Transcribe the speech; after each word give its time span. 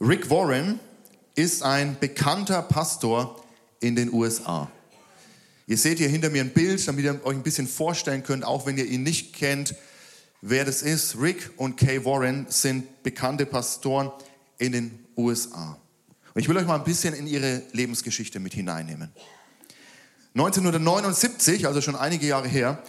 Rick 0.00 0.28
Warren 0.28 0.80
ist 1.36 1.62
ein 1.62 1.96
bekannter 2.00 2.62
Pastor 2.62 3.40
in 3.80 3.94
den 3.94 4.12
USA. 4.12 4.68
Ihr 5.68 5.78
seht 5.78 5.98
hier 5.98 6.08
hinter 6.08 6.30
mir 6.30 6.42
ein 6.42 6.50
Bild, 6.50 6.86
damit 6.88 7.04
ihr 7.04 7.24
euch 7.24 7.36
ein 7.36 7.44
bisschen 7.44 7.68
vorstellen 7.68 8.24
könnt, 8.24 8.44
auch 8.44 8.66
wenn 8.66 8.76
ihr 8.76 8.86
ihn 8.86 9.04
nicht 9.04 9.32
kennt, 9.32 9.76
wer 10.42 10.64
das 10.64 10.82
ist. 10.82 11.20
Rick 11.20 11.52
und 11.56 11.76
Kay 11.76 12.04
Warren 12.04 12.46
sind 12.48 13.04
bekannte 13.04 13.46
Pastoren 13.46 14.10
in 14.58 14.72
den 14.72 14.98
USA. 15.16 15.78
Und 16.34 16.40
ich 16.40 16.48
will 16.48 16.56
euch 16.56 16.66
mal 16.66 16.74
ein 16.74 16.84
bisschen 16.84 17.14
in 17.14 17.28
ihre 17.28 17.62
Lebensgeschichte 17.72 18.40
mit 18.40 18.52
hineinnehmen. 18.52 19.10
1979, 20.34 21.68
also 21.68 21.80
schon 21.80 21.94
einige 21.94 22.26
Jahre 22.26 22.48
her, 22.48 22.82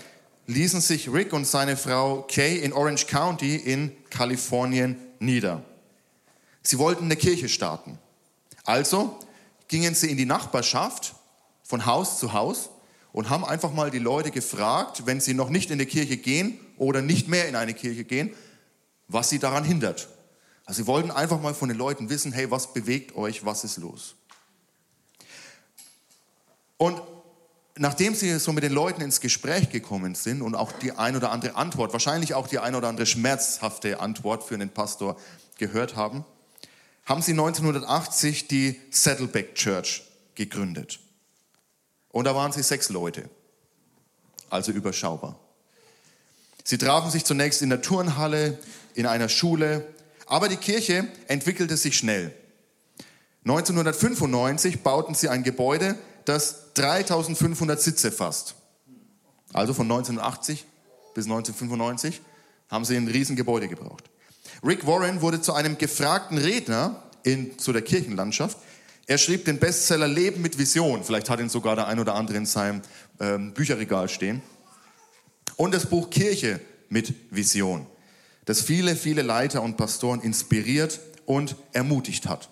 ließen 0.48 0.82
sich 0.82 1.14
Rick 1.14 1.34
und 1.34 1.46
seine 1.46 1.78
Frau 1.78 2.24
Kay 2.24 2.58
in 2.58 2.74
Orange 2.74 3.06
County 3.06 3.58
in 3.58 3.92
Kalifornien 4.10 4.98
nieder. 5.20 5.64
Sie 6.68 6.80
wollten 6.80 7.06
eine 7.06 7.16
Kirche 7.16 7.48
starten. 7.48 8.00
Also 8.64 9.20
gingen 9.68 9.96
sie 9.96 10.10
in 10.10 10.18
die 10.18 10.26
Nachbarschaft 10.26 11.16
von 11.64 11.86
Haus 11.86 12.20
zu 12.20 12.34
Haus 12.34 12.70
und 13.12 13.30
haben 13.30 13.46
einfach 13.46 13.72
mal 13.72 13.92
die 13.92 14.00
Leute 14.00 14.32
gefragt, 14.32 15.04
wenn 15.06 15.22
sie 15.22 15.34
noch 15.34 15.50
nicht 15.50 15.72
in 15.72 15.80
die 15.80 15.86
Kirche 15.86 16.18
gehen 16.18 16.60
oder 16.78 17.02
nicht 17.02 17.28
mehr 17.28 17.48
in 17.48 17.56
eine 17.56 17.74
Kirche 17.74 18.04
gehen, 18.04 18.34
was 19.08 19.30
sie 19.30 19.40
daran 19.40 19.64
hindert. 19.64 20.10
Also 20.66 20.82
sie 20.82 20.88
wollten 20.88 21.12
einfach 21.12 21.40
mal 21.40 21.54
von 21.54 21.70
den 21.70 21.78
Leuten 21.78 22.10
wissen, 22.10 22.32
hey, 22.32 22.50
was 22.50 22.74
bewegt 22.74 23.16
euch, 23.16 23.46
was 23.46 23.64
ist 23.64 23.78
los? 23.78 24.16
Und 26.78 27.02
nachdem 27.78 28.16
sie 28.16 28.38
so 28.40 28.52
mit 28.52 28.64
den 28.64 28.74
Leuten 28.74 29.02
ins 29.02 29.22
Gespräch 29.22 29.70
gekommen 29.70 30.16
sind 30.16 30.42
und 30.42 30.56
auch 30.56 30.72
die 30.72 30.92
ein 30.94 31.16
oder 31.16 31.32
andere 31.32 31.56
Antwort, 31.56 31.94
wahrscheinlich 31.94 32.34
auch 32.34 32.48
die 32.48 32.60
ein 32.60 32.74
oder 32.74 32.88
andere 32.88 33.06
schmerzhafte 33.06 34.00
Antwort 34.00 34.44
für 34.44 34.58
den 34.58 34.70
Pastor 34.70 35.16
gehört 35.58 35.96
haben, 35.96 36.26
haben 37.06 37.22
sie 37.22 37.32
1980 37.32 38.48
die 38.48 38.82
Saddleback 38.90 39.56
Church 39.56 40.04
gegründet. 40.36 41.00
Und 42.10 42.26
da 42.26 42.36
waren 42.36 42.52
sie 42.52 42.64
sechs 42.64 42.90
Leute, 42.90 43.30
also 44.50 44.72
überschaubar. 44.72 45.40
Sie 46.64 46.78
trafen 46.78 47.12
sich 47.12 47.26
zunächst 47.26 47.62
in 47.62 47.70
der 47.70 47.82
Turnhalle, 47.82 48.58
in 48.96 49.06
einer 49.06 49.30
Schule, 49.30 49.86
aber 50.26 50.50
die 50.50 50.58
Kirche 50.58 51.08
entwickelte 51.28 51.78
sich 51.78 51.98
schnell. 51.98 52.34
1995 53.44 54.82
bauten 54.82 55.14
sie 55.14 55.30
ein 55.30 55.44
Gebäude, 55.44 55.96
das 56.26 56.74
3500 56.74 57.80
Sitze 57.80 58.12
fasst. 58.12 58.56
Also 59.54 59.76
von 59.76 59.86
1980 59.86 60.66
bis 61.14 61.26
1995 61.26 62.22
haben 62.70 62.86
sie 62.86 62.98
ein 62.98 63.08
Riesengebäude 63.08 63.68
gebraucht. 63.68 64.10
Rick 64.64 64.88
Warren 64.88 65.22
wurde 65.22 65.42
zu 65.42 65.54
einem 65.54 65.78
gefragten 65.78 66.38
Redner 66.38 67.04
in, 67.26 67.58
zu 67.58 67.74
der 67.74 67.82
Kirchenlandschaft. 67.82 68.58
Er 69.08 69.18
schrieb 69.18 69.46
den 69.46 69.60
Bestseller 69.60 70.08
Leben 70.08 70.42
mit 70.42 70.58
Vision. 70.58 71.04
Vielleicht 71.04 71.30
hat 71.30 71.40
ihn 71.40 71.50
sogar 71.50 71.76
der 71.76 71.88
ein 71.88 72.00
oder 72.00 72.16
andere 72.16 72.38
in 72.38 72.46
seinem 72.46 72.82
ähm, 73.20 73.54
Bücherregal 73.54 74.10
stehen. 74.10 74.42
Und 75.58 75.74
das 75.74 75.88
Buch 75.88 76.10
Kirche 76.10 76.60
mit 76.90 77.14
Vision, 77.32 77.86
das 78.46 78.62
viele, 78.62 78.96
viele 78.96 79.22
Leiter 79.22 79.62
und 79.62 79.78
Pastoren 79.78 80.22
inspiriert 80.22 81.00
und 81.26 81.56
ermutigt 81.72 82.28
hat. 82.28 82.50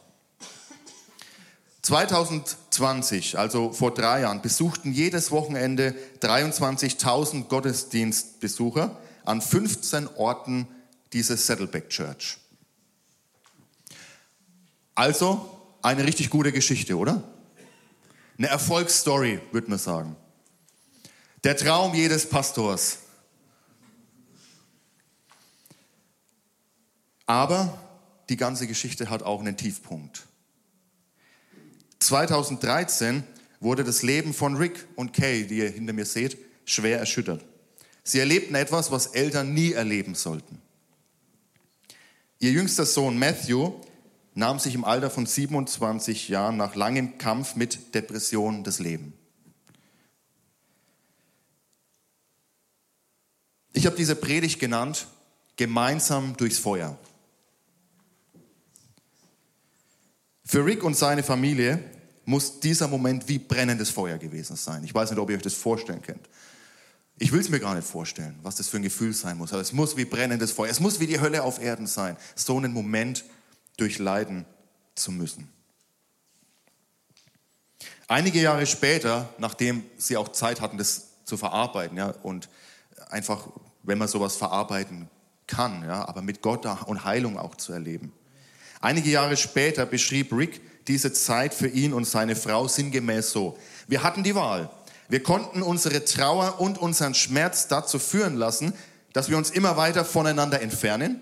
2020, 1.81 3.37
also 3.37 3.73
vor 3.73 3.93
drei 3.93 4.21
Jahren, 4.21 4.41
besuchten 4.41 4.93
jedes 4.93 5.31
Wochenende 5.31 5.93
23.000 6.21 7.47
Gottesdienstbesucher 7.49 8.97
an 9.25 9.41
15 9.41 10.07
Orten 10.15 10.67
diese 11.11 11.35
Saddleback 11.35 11.89
Church. 11.89 12.37
Also 14.95 15.59
eine 15.81 16.05
richtig 16.05 16.29
gute 16.29 16.51
Geschichte, 16.51 16.97
oder? 16.97 17.23
Eine 18.37 18.47
Erfolgsstory, 18.47 19.39
würde 19.51 19.69
man 19.69 19.79
sagen. 19.79 20.15
Der 21.43 21.57
Traum 21.57 21.93
jedes 21.93 22.27
Pastors. 22.27 22.99
Aber 27.25 27.77
die 28.29 28.37
ganze 28.37 28.67
Geschichte 28.67 29.09
hat 29.09 29.23
auch 29.23 29.39
einen 29.39 29.57
Tiefpunkt. 29.57 30.23
2013 31.99 33.23
wurde 33.59 33.83
das 33.83 34.03
Leben 34.03 34.33
von 34.33 34.55
Rick 34.55 34.87
und 34.95 35.13
Kay, 35.13 35.45
die 35.47 35.57
ihr 35.57 35.69
hinter 35.69 35.93
mir 35.93 36.05
seht, 36.05 36.37
schwer 36.65 36.99
erschüttert. 36.99 37.43
Sie 38.03 38.19
erlebten 38.19 38.55
etwas, 38.55 38.91
was 38.91 39.07
Eltern 39.07 39.53
nie 39.53 39.71
erleben 39.71 40.15
sollten. 40.15 40.61
Ihr 42.39 42.51
jüngster 42.51 42.85
Sohn 42.85 43.17
Matthew 43.17 43.71
nahm 44.35 44.59
sich 44.59 44.75
im 44.75 44.85
Alter 44.85 45.09
von 45.09 45.25
27 45.25 46.29
Jahren 46.29 46.57
nach 46.57 46.75
langem 46.75 47.17
Kampf 47.17 47.55
mit 47.55 47.93
Depressionen 47.93 48.63
das 48.63 48.79
Leben. 48.79 49.13
Ich 53.73 53.85
habe 53.85 53.95
diese 53.95 54.15
Predigt 54.15 54.59
genannt, 54.59 55.07
gemeinsam 55.55 56.37
durchs 56.37 56.59
Feuer. 56.59 56.97
Für 60.45 60.65
Rick 60.65 60.83
und 60.83 60.95
seine 60.95 61.23
Familie 61.23 61.83
muss 62.25 62.59
dieser 62.59 62.87
Moment 62.87 63.27
wie 63.27 63.39
brennendes 63.39 63.89
Feuer 63.89 64.17
gewesen 64.17 64.55
sein. 64.55 64.83
Ich 64.83 64.93
weiß 64.93 65.09
nicht, 65.09 65.19
ob 65.19 65.29
ihr 65.29 65.35
euch 65.35 65.41
das 65.41 65.55
vorstellen 65.55 66.01
könnt. 66.01 66.29
Ich 67.17 67.31
will 67.31 67.39
es 67.39 67.49
mir 67.49 67.59
gar 67.59 67.75
nicht 67.75 67.87
vorstellen, 67.87 68.37
was 68.43 68.55
das 68.55 68.69
für 68.69 68.77
ein 68.77 68.83
Gefühl 68.83 69.13
sein 69.13 69.37
muss. 69.37 69.53
Aber 69.53 69.61
es 69.61 69.73
muss 69.73 69.97
wie 69.97 70.05
brennendes 70.05 70.51
Feuer. 70.51 70.69
Es 70.69 70.79
muss 70.79 70.99
wie 70.99 71.07
die 71.07 71.19
Hölle 71.19 71.43
auf 71.43 71.61
Erden 71.61 71.87
sein, 71.87 72.17
so 72.35 72.57
einen 72.57 72.73
Moment 72.73 73.23
durchleiden 73.77 74.45
zu 74.95 75.11
müssen. 75.11 75.49
Einige 78.07 78.41
Jahre 78.41 78.65
später, 78.65 79.29
nachdem 79.37 79.83
sie 79.97 80.17
auch 80.17 80.29
Zeit 80.29 80.61
hatten, 80.61 80.77
das 80.77 81.23
zu 81.25 81.37
verarbeiten, 81.37 81.97
ja, 81.97 82.13
und 82.23 82.49
einfach, 83.09 83.47
wenn 83.81 83.97
man 83.97 84.07
sowas 84.07 84.35
verarbeiten 84.35 85.09
kann, 85.47 85.83
ja, 85.83 86.07
aber 86.07 86.21
mit 86.21 86.41
Gott 86.41 86.65
und 86.85 87.05
Heilung 87.05 87.37
auch 87.37 87.55
zu 87.55 87.73
erleben. 87.73 88.13
Einige 88.81 89.09
Jahre 89.09 89.37
später 89.37 89.85
beschrieb 89.85 90.33
Rick 90.33 90.61
diese 90.87 91.13
Zeit 91.13 91.53
für 91.53 91.67
ihn 91.67 91.93
und 91.93 92.05
seine 92.05 92.35
Frau 92.35 92.67
sinngemäß 92.67 93.31
so. 93.31 93.57
Wir 93.87 94.03
hatten 94.03 94.23
die 94.23 94.35
Wahl. 94.35 94.69
Wir 95.07 95.23
konnten 95.23 95.61
unsere 95.61 96.03
Trauer 96.05 96.59
und 96.59 96.77
unseren 96.77 97.13
Schmerz 97.13 97.67
dazu 97.67 97.99
führen 97.99 98.35
lassen, 98.35 98.73
dass 99.13 99.29
wir 99.29 99.37
uns 99.37 99.51
immer 99.51 99.77
weiter 99.77 100.03
voneinander 100.03 100.61
entfernen 100.61 101.21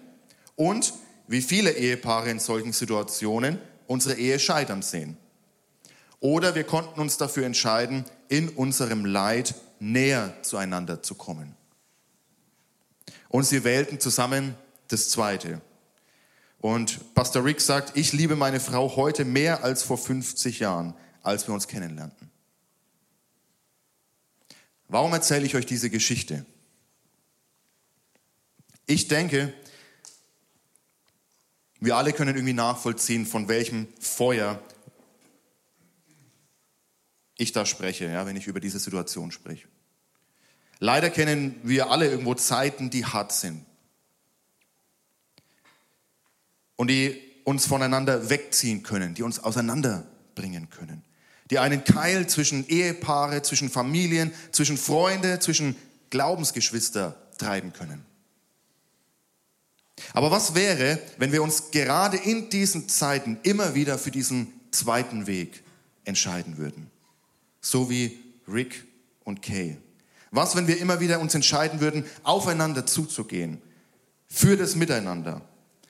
und, 0.56 0.94
wie 1.28 1.42
viele 1.42 1.72
Ehepaare 1.72 2.30
in 2.30 2.40
solchen 2.40 2.74
Situationen, 2.74 3.60
unsere 3.88 4.16
Ehe 4.16 4.40
scheitern 4.40 4.82
sehen. 4.82 5.18
Oder 6.20 6.56
wir 6.56 6.64
konnten 6.64 7.00
uns 7.00 7.18
dafür 7.18 7.46
entscheiden, 7.46 8.06
in 8.30 8.50
unserem 8.50 9.06
Leid 9.06 9.56
näher 9.80 10.34
zueinander 10.44 11.02
zu 11.02 11.16
kommen. 11.16 11.56
Und 13.30 13.44
sie 13.44 13.64
wählten 13.64 14.00
zusammen 14.00 14.56
das 14.88 15.10
Zweite. 15.10 15.62
Und 16.60 17.16
Pastor 17.16 17.44
Rick 17.44 17.60
sagt, 17.60 17.98
ich 17.98 18.14
liebe 18.14 18.36
meine 18.36 18.60
Frau 18.60 18.96
heute 18.96 19.26
mehr 19.26 19.64
als 19.64 19.82
vor 19.82 19.98
50 19.98 20.60
Jahren, 20.60 20.94
als 21.24 21.48
wir 21.48 21.54
uns 21.54 21.68
kennenlernten. 21.68 22.30
Warum 24.88 25.14
erzähle 25.14 25.46
ich 25.46 25.56
euch 25.56 25.66
diese 25.66 25.90
Geschichte? 25.90 26.46
Ich 28.86 29.08
denke, 29.08 29.54
wir 31.82 31.98
alle 31.98 32.14
können 32.14 32.36
irgendwie 32.36 32.54
nachvollziehen, 32.54 33.26
von 33.26 33.48
welchem 33.48 33.88
Feuer 34.00 34.62
ich 37.38 37.52
da 37.52 37.66
spreche, 37.66 38.06
ja, 38.06 38.26
wenn 38.26 38.36
ich 38.36 38.48
über 38.48 38.60
diese 38.60 38.80
Situation 38.80 39.32
spreche. 39.32 39.68
Leider 40.80 41.10
kennen 41.10 41.60
wir 41.64 41.90
alle 41.90 42.10
irgendwo 42.10 42.36
Zeiten, 42.36 42.90
die 42.92 43.06
hart 43.06 43.34
sind, 43.34 43.66
und 46.76 46.88
die 46.88 47.22
uns 47.44 47.66
voneinander 47.66 48.30
wegziehen 48.30 48.82
können, 48.82 49.14
die 49.14 49.24
uns 49.24 49.40
auseinanderbringen 49.40 50.70
können. 50.70 51.04
Die 51.52 51.60
einen 51.60 51.84
Keil 51.84 52.28
zwischen 52.28 52.68
Ehepaare, 52.68 53.42
zwischen 53.44 53.70
Familien, 53.70 54.32
zwischen 54.52 54.78
Freunde, 54.78 55.40
zwischen 55.40 55.76
Glaubensgeschwister 56.10 57.16
treiben 57.38 57.74
können. 57.74 58.06
Aber 60.14 60.32
was 60.32 60.56
wäre, 60.56 61.00
wenn 61.18 61.32
wir 61.32 61.44
uns 61.44 61.72
gerade 61.72 62.18
in 62.18 62.50
diesen 62.50 62.90
Zeiten 62.90 63.38
immer 63.44 63.76
wieder 63.76 63.98
für 63.98 64.12
diesen 64.12 64.48
zweiten 64.72 65.28
Weg 65.28 65.64
entscheiden 66.06 66.58
würden? 66.58 66.90
So 67.62 67.90
wie 67.90 68.20
Rick 68.48 68.86
und 69.24 69.42
Kay. 69.42 69.78
Was, 70.32 70.56
wenn 70.56 70.68
wir 70.68 70.80
immer 70.80 71.00
wieder 71.00 71.20
uns 71.20 71.36
entscheiden 71.36 71.82
würden, 71.82 72.06
aufeinander 72.24 72.86
zuzugehen, 72.86 73.62
für 74.28 74.56
das 74.56 74.76
Miteinander? 74.76 75.42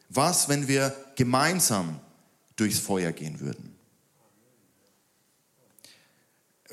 Was, 0.09 0.49
wenn 0.49 0.67
wir 0.67 0.95
gemeinsam 1.15 1.99
durchs 2.55 2.79
Feuer 2.79 3.11
gehen 3.11 3.39
würden? 3.39 3.75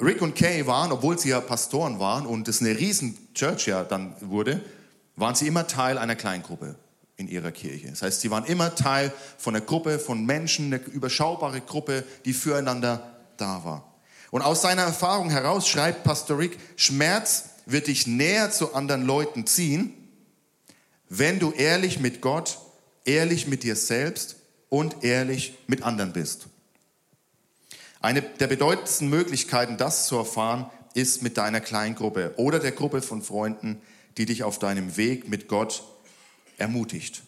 Rick 0.00 0.22
und 0.22 0.34
Kay 0.34 0.66
waren, 0.66 0.92
obwohl 0.92 1.18
sie 1.18 1.30
ja 1.30 1.40
Pastoren 1.40 1.98
waren 1.98 2.24
und 2.24 2.48
es 2.48 2.60
eine 2.60 2.78
riesen 2.78 3.32
Church 3.34 3.66
ja 3.66 3.84
dann 3.84 4.14
wurde, 4.20 4.62
waren 5.16 5.34
sie 5.34 5.46
immer 5.46 5.66
Teil 5.66 5.98
einer 5.98 6.14
Kleingruppe. 6.14 6.76
In 7.18 7.28
ihrer 7.28 7.52
Kirche. 7.52 7.88
Das 7.90 8.00
heißt, 8.00 8.20
sie 8.20 8.30
waren 8.30 8.44
immer 8.44 8.74
Teil 8.74 9.12
von 9.36 9.54
einer 9.54 9.64
Gruppe 9.64 9.98
von 9.98 10.24
Menschen, 10.24 10.72
eine 10.72 10.82
überschaubare 10.82 11.60
Gruppe, 11.60 12.04
die 12.24 12.32
füreinander 12.32 13.18
da 13.36 13.64
war. 13.64 13.92
Und 14.30 14.42
aus 14.42 14.62
seiner 14.62 14.82
Erfahrung 14.82 15.28
heraus 15.28 15.68
schreibt 15.68 16.04
Pastor 16.04 16.38
Rick, 16.38 16.58
Schmerz 16.76 17.50
wird 17.66 17.88
dich 17.88 18.06
näher 18.06 18.50
zu 18.50 18.74
anderen 18.74 19.04
Leuten 19.04 19.46
ziehen, 19.46 19.92
wenn 21.08 21.38
du 21.38 21.50
ehrlich 21.50 21.98
mit 21.98 22.20
Gott, 22.20 22.58
ehrlich 23.04 23.46
mit 23.46 23.64
dir 23.64 23.74
selbst 23.74 24.36
und 24.68 25.02
ehrlich 25.02 25.58
mit 25.66 25.82
anderen 25.82 26.12
bist. 26.12 26.46
Eine 28.00 28.22
der 28.22 28.46
bedeutendsten 28.46 29.08
Möglichkeiten, 29.08 29.76
das 29.76 30.06
zu 30.06 30.16
erfahren, 30.16 30.70
ist 30.94 31.22
mit 31.22 31.36
deiner 31.36 31.60
Kleingruppe 31.60 32.34
oder 32.36 32.60
der 32.60 32.72
Gruppe 32.72 33.02
von 33.02 33.22
Freunden, 33.22 33.80
die 34.18 34.26
dich 34.26 34.44
auf 34.44 34.58
deinem 34.58 34.96
Weg 34.96 35.28
mit 35.28 35.48
Gott 35.48 35.82
ermutigt. 36.58 37.22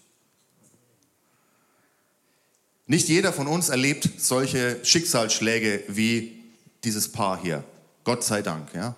Nicht 2.86 3.08
jeder 3.08 3.32
von 3.32 3.46
uns 3.46 3.68
erlebt 3.68 4.08
solche 4.18 4.84
Schicksalsschläge 4.84 5.84
wie 5.88 6.42
dieses 6.82 7.10
Paar 7.10 7.40
hier. 7.40 7.64
Gott 8.04 8.24
sei 8.24 8.42
Dank, 8.42 8.74
ja. 8.74 8.96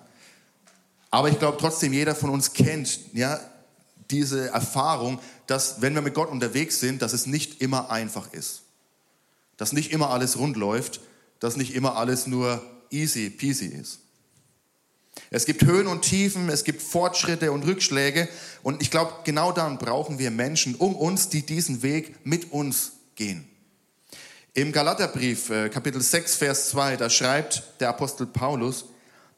Aber 1.11 1.29
ich 1.29 1.37
glaube 1.37 1.57
trotzdem, 1.59 1.93
jeder 1.93 2.15
von 2.15 2.31
uns 2.31 2.53
kennt 2.53 2.99
ja, 3.13 3.39
diese 4.09 4.49
Erfahrung, 4.49 5.19
dass 5.45 5.81
wenn 5.81 5.93
wir 5.93 6.01
mit 6.01 6.15
Gott 6.15 6.29
unterwegs 6.29 6.79
sind, 6.79 7.01
dass 7.01 7.13
es 7.13 7.27
nicht 7.27 7.61
immer 7.61 7.91
einfach 7.91 8.33
ist. 8.33 8.63
Dass 9.57 9.73
nicht 9.73 9.91
immer 9.91 10.09
alles 10.09 10.39
rund 10.39 10.57
läuft, 10.57 11.01
dass 11.39 11.55
nicht 11.55 11.75
immer 11.75 11.95
alles 11.95 12.25
nur 12.25 12.63
easy 12.89 13.29
peasy 13.29 13.67
ist. 13.67 13.99
Es 15.29 15.45
gibt 15.45 15.63
Höhen 15.63 15.87
und 15.87 16.01
Tiefen, 16.01 16.49
es 16.49 16.63
gibt 16.63 16.81
Fortschritte 16.81 17.51
und 17.51 17.65
Rückschläge. 17.65 18.29
Und 18.61 18.81
ich 18.81 18.91
glaube, 18.91 19.13
genau 19.23 19.51
dann 19.51 19.77
brauchen 19.77 20.19
wir 20.19 20.31
Menschen 20.31 20.75
um 20.75 20.95
uns, 20.95 21.29
die 21.29 21.45
diesen 21.45 21.83
Weg 21.83 22.25
mit 22.25 22.51
uns 22.51 22.93
gehen. 23.15 23.47
Im 24.53 24.71
Galaterbrief, 24.71 25.49
äh, 25.49 25.69
Kapitel 25.69 26.01
6, 26.01 26.35
Vers 26.35 26.69
2, 26.69 26.97
da 26.97 27.09
schreibt 27.09 27.63
der 27.79 27.89
Apostel 27.89 28.27
Paulus, 28.27 28.85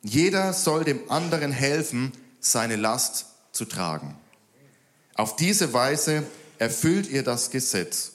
jeder 0.01 0.53
soll 0.53 0.83
dem 0.83 1.09
anderen 1.09 1.51
helfen, 1.51 2.11
seine 2.41 2.75
Last 2.75 3.27
zu 3.51 3.65
tragen. 3.65 4.17
Auf 5.15 5.37
diese 5.37 5.71
Weise 5.71 6.23
erfüllt 6.57 7.09
ihr 7.09 7.23
das 7.23 7.49
Gesetz, 7.49 8.11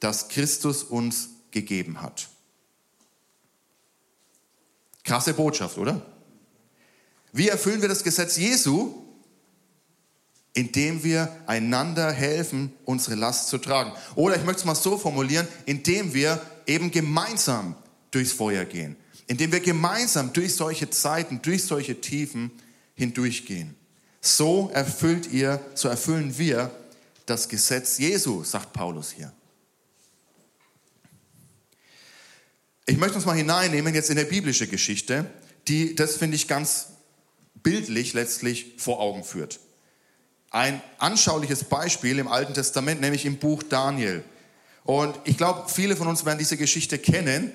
das 0.00 0.28
Christus 0.28 0.82
uns 0.82 1.28
gegeben 1.52 2.02
hat. 2.02 2.28
Krasse 5.04 5.34
Botschaft, 5.34 5.78
oder? 5.78 6.02
Wie 7.32 7.48
erfüllen 7.48 7.80
wir 7.80 7.88
das 7.88 8.04
Gesetz 8.04 8.36
Jesu? 8.36 8.94
Indem 10.54 11.02
wir 11.02 11.34
einander 11.46 12.12
helfen, 12.12 12.72
unsere 12.84 13.16
Last 13.16 13.48
zu 13.48 13.58
tragen. 13.58 13.92
Oder 14.14 14.36
ich 14.36 14.44
möchte 14.44 14.60
es 14.60 14.64
mal 14.66 14.74
so 14.74 14.98
formulieren, 14.98 15.48
indem 15.64 16.12
wir 16.12 16.40
eben 16.66 16.90
gemeinsam 16.90 17.74
durchs 18.10 18.32
Feuer 18.32 18.66
gehen 18.66 18.96
indem 19.32 19.50
wir 19.50 19.60
gemeinsam 19.60 20.30
durch 20.34 20.54
solche 20.54 20.90
Zeiten, 20.90 21.40
durch 21.40 21.64
solche 21.64 22.00
Tiefen 22.00 22.50
hindurchgehen. 22.94 23.74
So 24.20 24.70
erfüllt 24.74 25.32
ihr, 25.32 25.58
so 25.74 25.88
erfüllen 25.88 26.36
wir 26.36 26.70
das 27.24 27.48
Gesetz 27.48 27.96
Jesu, 27.96 28.44
sagt 28.44 28.74
Paulus 28.74 29.10
hier. 29.12 29.32
Ich 32.84 32.98
möchte 32.98 33.16
uns 33.16 33.24
mal 33.24 33.32
hineinnehmen 33.32 33.94
jetzt 33.94 34.10
in 34.10 34.16
der 34.16 34.24
biblische 34.24 34.66
Geschichte, 34.66 35.30
die 35.66 35.94
das 35.94 36.16
finde 36.16 36.36
ich 36.36 36.46
ganz 36.46 36.88
bildlich 37.62 38.12
letztlich 38.12 38.74
vor 38.78 39.00
Augen 39.00 39.24
führt. 39.24 39.60
Ein 40.50 40.82
anschauliches 40.98 41.64
Beispiel 41.64 42.18
im 42.18 42.28
Alten 42.28 42.54
Testament, 42.54 43.00
nämlich 43.00 43.24
im 43.24 43.38
Buch 43.38 43.62
Daniel. 43.62 44.22
Und 44.84 45.18
ich 45.24 45.36
glaube, 45.36 45.68
viele 45.68 45.96
von 45.96 46.08
uns 46.08 46.24
werden 46.24 46.38
diese 46.38 46.56
Geschichte 46.56 46.98
kennen, 46.98 47.52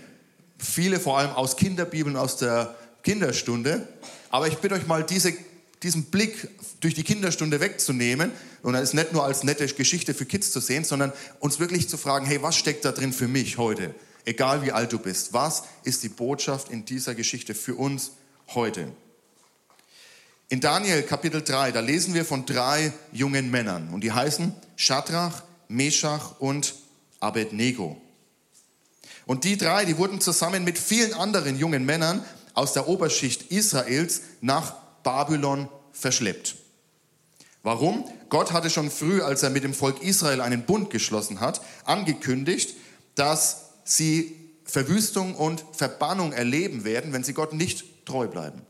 viele 0.57 0.99
vor 0.99 1.19
allem 1.19 1.31
aus 1.31 1.57
Kinderbibeln, 1.57 2.15
aus 2.15 2.37
der 2.37 2.75
Kinderstunde. 3.03 3.87
Aber 4.29 4.47
ich 4.47 4.57
bitte 4.57 4.75
euch 4.75 4.87
mal, 4.87 5.03
diese, 5.03 5.33
diesen 5.83 6.05
Blick 6.05 6.49
durch 6.79 6.93
die 6.93 7.03
Kinderstunde 7.03 7.59
wegzunehmen 7.59 8.31
und 8.63 8.75
es 8.75 8.93
nicht 8.93 9.13
nur 9.13 9.23
als 9.23 9.43
nette 9.43 9.67
Geschichte 9.67 10.13
für 10.13 10.25
Kids 10.25 10.51
zu 10.51 10.59
sehen, 10.59 10.83
sondern 10.83 11.13
uns 11.39 11.59
wirklich 11.59 11.89
zu 11.89 11.97
fragen, 11.97 12.25
hey, 12.25 12.41
was 12.41 12.55
steckt 12.55 12.85
da 12.85 12.91
drin 12.91 13.13
für 13.13 13.27
mich 13.27 13.57
heute? 13.57 13.93
Egal 14.25 14.63
wie 14.63 14.71
alt 14.71 14.91
du 14.91 14.99
bist. 14.99 15.33
Was 15.33 15.63
ist 15.83 16.03
die 16.03 16.09
Botschaft 16.09 16.69
in 16.69 16.83
dieser 16.83 17.15
Geschichte 17.15 17.53
für 17.53 17.75
uns 17.75 18.11
heute? 18.53 18.91
In 20.49 20.61
Daniel 20.61 21.03
Kapitel 21.03 21.43
3, 21.43 21.73
da 21.73 21.81
lesen 21.81 22.13
wir 22.13 22.23
von 22.23 22.45
drei 22.45 22.93
jungen 23.11 23.51
Männern 23.51 23.89
und 23.89 24.01
die 24.01 24.13
heißen 24.13 24.55
Shadrach, 24.77 25.43
Meshach 25.67 26.39
und 26.39 26.75
Abednego. 27.19 28.01
Und 29.25 29.43
die 29.43 29.57
drei, 29.57 29.83
die 29.83 29.97
wurden 29.97 30.21
zusammen 30.21 30.63
mit 30.63 30.77
vielen 30.77 31.13
anderen 31.13 31.59
jungen 31.59 31.85
Männern 31.85 32.23
aus 32.53 32.71
der 32.71 32.87
Oberschicht 32.87 33.51
Israels 33.51 34.21
nach 34.39 34.73
Babylon 35.03 35.67
verschleppt. 35.91 36.55
Warum? 37.61 38.05
Gott 38.29 38.53
hatte 38.53 38.69
schon 38.69 38.89
früh, 38.89 39.21
als 39.21 39.43
er 39.43 39.49
mit 39.49 39.65
dem 39.65 39.73
Volk 39.73 40.01
Israel 40.01 40.39
einen 40.39 40.63
Bund 40.63 40.91
geschlossen 40.91 41.41
hat, 41.41 41.59
angekündigt, 41.83 42.73
dass 43.15 43.65
sie 43.83 44.33
Verwüstung 44.63 45.35
und 45.35 45.65
Verbannung 45.73 46.31
erleben 46.31 46.85
werden, 46.85 47.11
wenn 47.11 47.25
sie 47.25 47.33
Gott 47.33 47.51
nicht 47.51 48.05
treu 48.05 48.27
bleiben. 48.27 48.61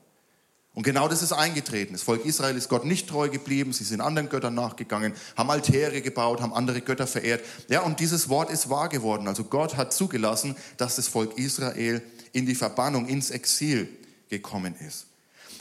Und 0.77 0.83
genau 0.83 1.07
das 1.07 1.23
ist 1.23 1.33
eingetreten. 1.33 1.93
Das 1.93 2.03
Volk 2.03 2.23
Israel 2.23 2.55
ist 2.55 2.69
Gott 2.69 2.85
nicht 2.85 3.09
treu 3.09 3.29
geblieben, 3.29 3.73
sie 3.73 3.83
sind 3.83 3.99
anderen 3.99 4.29
Göttern 4.29 4.53
nachgegangen, 4.53 5.13
haben 5.35 5.49
Altäre 5.49 6.03
gebaut, 6.03 6.39
haben 6.39 6.53
andere 6.53 6.81
Götter 6.81 7.07
verehrt. 7.07 7.43
Ja, 7.67 7.81
und 7.81 7.99
dieses 7.99 8.29
Wort 8.29 8.51
ist 8.51 8.69
wahr 8.69 8.87
geworden. 8.87 9.27
Also 9.27 9.43
Gott 9.43 9.75
hat 9.75 9.91
zugelassen, 9.91 10.55
dass 10.77 10.97
das 10.97 11.07
Volk 11.07 11.35
Israel 11.39 12.03
in 12.31 12.45
die 12.45 12.53
Verbannung, 12.53 13.07
ins 13.07 13.31
Exil 13.31 13.89
gekommen 14.29 14.75
ist. 14.87 15.07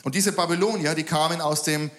Und 0.04 0.14
diese 0.14 0.32
Babylonier, 0.32 0.94
die 0.94 1.04
kamen 1.04 1.40
aus 1.40 1.62
dem 1.62 1.90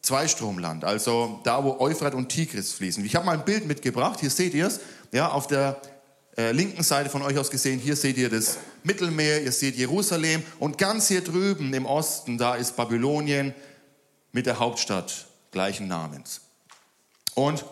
Zweistromland, 0.00 0.86
also 0.86 1.40
da, 1.44 1.62
wo 1.62 1.78
Euphrat 1.80 2.14
und 2.14 2.30
Tigris 2.30 2.72
fließen. 2.72 3.04
Ich 3.04 3.14
habe 3.14 3.26
mal 3.26 3.36
ein 3.36 3.44
Bild 3.44 3.66
mitgebracht, 3.66 4.20
hier 4.20 4.30
seht 4.30 4.54
ihr 4.54 4.68
es, 4.68 4.80
ja, 5.12 5.28
auf 5.28 5.48
der 5.48 5.82
äh, 6.38 6.52
linken 6.52 6.84
Seite 6.84 7.10
von 7.10 7.22
euch 7.22 7.36
aus 7.36 7.50
gesehen, 7.50 7.80
hier 7.80 7.96
seht 7.96 8.16
ihr 8.16 8.30
das 8.30 8.58
Mittelmeer, 8.84 9.42
ihr 9.42 9.50
seht 9.50 9.74
Jerusalem 9.74 10.44
und 10.60 10.78
ganz 10.78 11.08
hier 11.08 11.20
drüben 11.20 11.74
im 11.74 11.84
Osten, 11.84 12.38
da 12.38 12.54
ist 12.54 12.76
Babylonien 12.76 13.52
mit 14.30 14.46
der 14.46 14.60
Hauptstadt 14.60 15.26
gleichen 15.50 15.88
Namens. 15.88 16.42
Und 17.34 17.64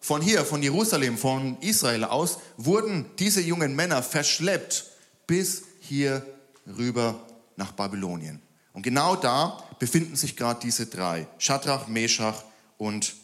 von 0.00 0.22
hier, 0.22 0.44
von 0.46 0.62
Jerusalem, 0.62 1.18
von 1.18 1.58
Israel 1.60 2.04
aus, 2.04 2.38
wurden 2.56 3.04
diese 3.18 3.42
jungen 3.42 3.76
Männer 3.76 4.02
verschleppt 4.02 4.86
bis 5.26 5.64
hier 5.80 6.26
rüber 6.66 7.26
nach 7.56 7.72
Babylonien. 7.72 8.40
Und 8.72 8.82
genau 8.82 9.16
da 9.16 9.62
befinden 9.78 10.16
sich 10.16 10.34
gerade 10.34 10.60
diese 10.60 10.86
drei, 10.86 11.26
Shadrach, 11.36 11.88
Meshach 11.88 12.42
und 12.78 13.14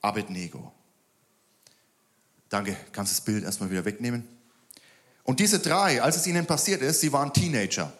Abednego. 0.00 0.72
Danke, 2.48 2.76
kannst 2.90 3.12
das 3.12 3.20
Bild 3.20 3.44
erstmal 3.44 3.70
wieder 3.70 3.84
wegnehmen? 3.84 4.37
Und 5.28 5.40
diese 5.40 5.58
drei, 5.58 6.00
als 6.00 6.16
es 6.16 6.26
ihnen 6.26 6.46
passiert 6.46 6.80
ist, 6.80 7.02
sie 7.02 7.12
waren 7.12 7.34
Teenager. 7.34 7.92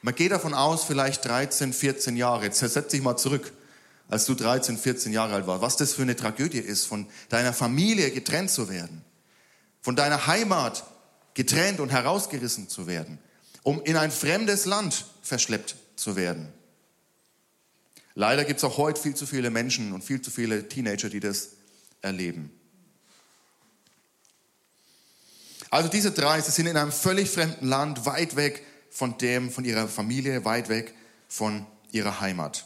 Man 0.00 0.14
geht 0.14 0.32
davon 0.32 0.54
aus, 0.54 0.82
vielleicht 0.82 1.26
13, 1.26 1.74
14 1.74 2.16
Jahre. 2.16 2.44
Jetzt 2.44 2.60
setz 2.60 2.88
dich 2.88 3.02
mal 3.02 3.18
zurück, 3.18 3.52
als 4.08 4.24
du 4.24 4.32
13, 4.32 4.78
14 4.78 5.12
Jahre 5.12 5.34
alt 5.34 5.46
warst. 5.46 5.60
Was 5.60 5.76
das 5.76 5.92
für 5.92 6.00
eine 6.00 6.16
Tragödie 6.16 6.56
ist, 6.56 6.86
von 6.86 7.06
deiner 7.28 7.52
Familie 7.52 8.10
getrennt 8.12 8.50
zu 8.50 8.70
werden. 8.70 9.04
Von 9.82 9.94
deiner 9.94 10.26
Heimat 10.26 10.84
getrennt 11.34 11.80
und 11.80 11.90
herausgerissen 11.90 12.70
zu 12.70 12.86
werden. 12.86 13.18
Um 13.62 13.82
in 13.82 13.98
ein 13.98 14.10
fremdes 14.10 14.64
Land 14.64 15.04
verschleppt 15.20 15.76
zu 15.96 16.16
werden. 16.16 16.48
Leider 18.14 18.46
gibt 18.46 18.56
es 18.56 18.64
auch 18.64 18.78
heute 18.78 19.02
viel 19.02 19.14
zu 19.14 19.26
viele 19.26 19.50
Menschen 19.50 19.92
und 19.92 20.02
viel 20.02 20.22
zu 20.22 20.30
viele 20.30 20.66
Teenager, 20.66 21.10
die 21.10 21.20
das 21.20 21.50
erleben. 22.00 22.57
Also 25.70 25.88
diese 25.88 26.12
drei, 26.12 26.40
sie 26.40 26.50
sind 26.50 26.66
in 26.66 26.76
einem 26.76 26.92
völlig 26.92 27.30
fremden 27.30 27.66
Land, 27.66 28.06
weit 28.06 28.36
weg 28.36 28.64
von 28.90 29.18
dem, 29.18 29.50
von 29.50 29.64
ihrer 29.64 29.88
Familie, 29.88 30.44
weit 30.44 30.68
weg 30.68 30.94
von 31.28 31.66
ihrer 31.90 32.20
Heimat. 32.20 32.64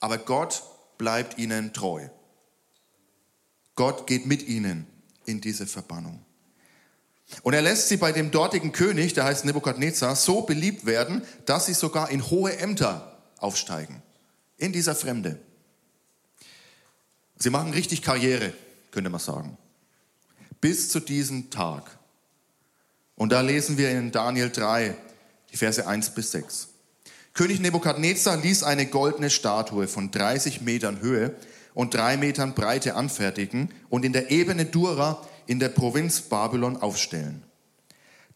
Aber 0.00 0.18
Gott 0.18 0.62
bleibt 0.98 1.38
ihnen 1.38 1.72
treu. 1.72 2.08
Gott 3.74 4.06
geht 4.06 4.26
mit 4.26 4.46
ihnen 4.46 4.86
in 5.24 5.40
diese 5.40 5.66
Verbannung. 5.66 6.24
Und 7.42 7.54
er 7.54 7.62
lässt 7.62 7.88
sie 7.88 7.96
bei 7.96 8.12
dem 8.12 8.30
dortigen 8.30 8.72
König, 8.72 9.14
der 9.14 9.24
heißt 9.24 9.44
Nebukadnezar, 9.44 10.14
so 10.14 10.42
beliebt 10.42 10.84
werden, 10.84 11.22
dass 11.46 11.66
sie 11.66 11.74
sogar 11.74 12.10
in 12.10 12.28
hohe 12.28 12.56
Ämter 12.58 13.18
aufsteigen. 13.38 14.02
In 14.58 14.72
dieser 14.72 14.94
Fremde. 14.94 15.40
Sie 17.38 17.50
machen 17.50 17.72
richtig 17.72 18.02
Karriere, 18.02 18.52
könnte 18.90 19.10
man 19.10 19.20
sagen 19.20 19.56
bis 20.62 20.88
zu 20.88 21.00
diesem 21.00 21.50
Tag. 21.50 21.98
Und 23.16 23.32
da 23.32 23.42
lesen 23.42 23.76
wir 23.76 23.90
in 23.90 24.12
Daniel 24.12 24.48
3, 24.48 24.96
die 25.50 25.56
Verse 25.58 25.86
1 25.86 26.14
bis 26.14 26.30
6. 26.30 26.68
König 27.34 27.60
Nebukadnezar 27.60 28.38
ließ 28.38 28.62
eine 28.62 28.86
goldene 28.86 29.28
Statue 29.28 29.88
von 29.88 30.10
30 30.10 30.62
Metern 30.62 31.00
Höhe 31.00 31.34
und 31.74 31.94
drei 31.94 32.16
Metern 32.16 32.54
Breite 32.54 32.94
anfertigen 32.94 33.70
und 33.90 34.04
in 34.04 34.12
der 34.12 34.30
Ebene 34.30 34.64
Dura 34.64 35.26
in 35.46 35.58
der 35.58 35.68
Provinz 35.68 36.22
Babylon 36.22 36.76
aufstellen. 36.76 37.42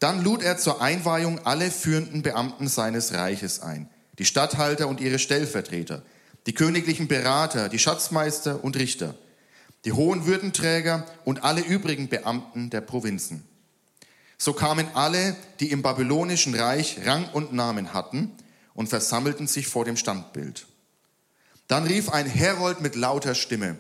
Dann 0.01 0.25
lud 0.25 0.43
er 0.43 0.59
zur 0.59 0.83
Einweihung 0.83 1.47
alle 1.47 1.71
führenden 1.71 2.23
Beamten 2.23 2.69
seines 2.69 3.15
Reiches 3.15 3.61
ein, 3.61 3.89
die 4.19 4.25
Statthalter 4.25 4.89
und 4.89 5.01
ihre 5.01 5.19
Stellvertreter, 5.19 6.03
die 6.47 6.55
königlichen 6.55 7.07
Berater, 7.07 7.69
die 7.69 7.79
Schatzmeister 7.79 8.65
und 8.65 8.77
Richter, 8.77 9.15
die 9.87 9.93
hohen 9.93 10.27
Würdenträger 10.27 11.07
und 11.25 11.45
alle 11.45 11.63
übrigen 11.63 12.09
Beamten 12.09 12.69
der 12.71 12.83
Provinzen. 12.83 13.45
So 14.37 14.53
kamen 14.53 14.87
alle, 14.93 15.35
die 15.61 15.71
im 15.71 15.81
babylonischen 15.81 16.55
Reich 16.55 16.99
Rang 17.07 17.27
und 17.33 17.55
Namen 17.55 17.95
hatten, 17.95 18.33
und 18.75 18.89
versammelten 18.89 19.47
sich 19.47 19.69
vor 19.69 19.87
dem 19.87 19.97
Standbild. 19.97 20.67
Dann 21.67 21.87
rief 21.87 22.11
ein 22.11 22.27
Herold 22.27 22.83
mit 22.83 22.95
lauter 22.95 23.35
Stimme, 23.35 23.79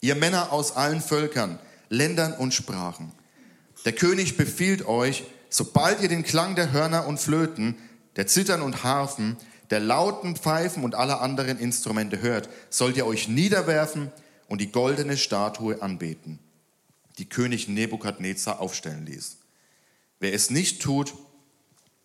ihr 0.00 0.14
Männer 0.14 0.50
aus 0.50 0.76
allen 0.76 1.02
Völkern, 1.02 1.58
Ländern 1.90 2.32
und 2.32 2.54
Sprachen, 2.54 3.12
der 3.84 3.92
König 3.92 4.36
befiehlt 4.36 4.86
euch, 4.86 5.24
sobald 5.50 6.00
ihr 6.00 6.08
den 6.08 6.22
Klang 6.22 6.54
der 6.54 6.72
Hörner 6.72 7.06
und 7.06 7.20
Flöten, 7.20 7.76
der 8.16 8.26
Zittern 8.26 8.62
und 8.62 8.82
Harfen, 8.84 9.36
der 9.70 9.80
lauten 9.80 10.36
Pfeifen 10.36 10.84
und 10.84 10.94
aller 10.94 11.20
anderen 11.20 11.58
Instrumente 11.58 12.20
hört, 12.20 12.48
sollt 12.70 12.96
ihr 12.96 13.06
euch 13.06 13.28
niederwerfen 13.28 14.10
und 14.48 14.60
die 14.60 14.72
goldene 14.72 15.16
Statue 15.16 15.80
anbeten, 15.80 16.40
die 17.18 17.28
König 17.28 17.68
Nebukadnezar 17.68 18.60
aufstellen 18.60 19.06
ließ. 19.06 19.36
Wer 20.18 20.32
es 20.32 20.50
nicht 20.50 20.82
tut, 20.82 21.14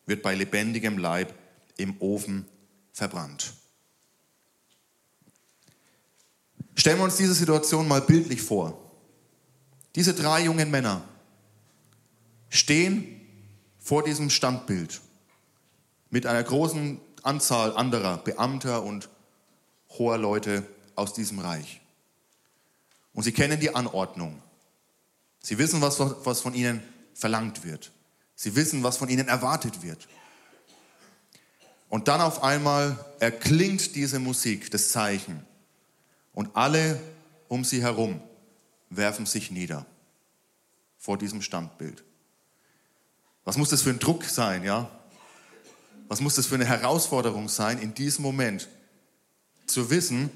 wird 0.05 0.21
bei 0.21 0.35
lebendigem 0.35 0.97
Leib 0.97 1.33
im 1.77 1.95
Ofen 1.99 2.45
verbrannt. 2.91 3.53
Stellen 6.75 6.97
wir 6.99 7.05
uns 7.05 7.17
diese 7.17 7.33
Situation 7.33 7.87
mal 7.87 8.01
bildlich 8.01 8.41
vor. 8.41 8.79
Diese 9.95 10.13
drei 10.13 10.43
jungen 10.43 10.69
Männer 10.69 11.07
stehen 12.49 13.21
vor 13.79 14.03
diesem 14.03 14.29
Standbild 14.29 15.01
mit 16.09 16.25
einer 16.25 16.43
großen 16.43 16.99
Anzahl 17.21 17.75
anderer 17.75 18.17
Beamter 18.17 18.83
und 18.83 19.09
hoher 19.97 20.17
Leute 20.17 20.65
aus 20.95 21.13
diesem 21.13 21.39
Reich. 21.39 21.82
Und 23.13 23.23
sie 23.23 23.31
kennen 23.31 23.59
die 23.59 23.73
Anordnung. 23.73 24.41
Sie 25.39 25.57
wissen, 25.57 25.81
was, 25.81 25.99
was 25.99 26.41
von 26.41 26.53
ihnen 26.53 26.81
verlangt 27.13 27.63
wird. 27.63 27.91
Sie 28.35 28.55
wissen, 28.55 28.83
was 28.83 28.97
von 28.97 29.09
ihnen 29.09 29.27
erwartet 29.27 29.83
wird. 29.83 30.07
Und 31.89 32.07
dann 32.07 32.21
auf 32.21 32.41
einmal 32.43 32.97
erklingt 33.19 33.95
diese 33.95 34.19
Musik, 34.19 34.71
das 34.71 34.89
Zeichen. 34.89 35.45
Und 36.33 36.55
alle 36.55 36.99
um 37.47 37.63
sie 37.63 37.83
herum 37.83 38.19
werfen 38.89 39.27
sich 39.27 39.51
nieder 39.51 39.85
vor 40.97 41.17
diesem 41.17 41.41
Standbild. 41.41 42.03
Was 43.45 43.57
muss 43.57 43.69
das 43.69 43.83
für 43.83 43.91
ein 43.91 43.99
Druck 43.99 44.23
sein, 44.23 44.63
ja? 44.63 44.89
Was 46.07 46.21
muss 46.21 46.35
das 46.35 46.47
für 46.47 46.55
eine 46.55 46.65
Herausforderung 46.65 47.49
sein, 47.49 47.79
in 47.79 47.93
diesem 47.93 48.23
Moment 48.23 48.69
zu 49.67 49.89
wissen, 49.89 50.31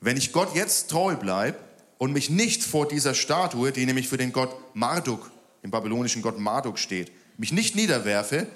wenn 0.00 0.16
ich 0.16 0.32
Gott 0.32 0.54
jetzt 0.54 0.90
treu 0.90 1.16
bleibe 1.16 1.58
und 2.00 2.14
mich 2.14 2.30
nicht 2.30 2.64
vor 2.64 2.88
dieser 2.88 3.12
Statue, 3.12 3.72
die 3.72 3.84
nämlich 3.84 4.08
für 4.08 4.16
den 4.16 4.32
Gott 4.32 4.56
Marduk, 4.74 5.30
den 5.62 5.70
babylonischen 5.70 6.22
Gott 6.22 6.38
Marduk 6.38 6.78
steht, 6.78 7.12
mich 7.36 7.52
nicht 7.52 7.76
niederwerfe, 7.76 8.46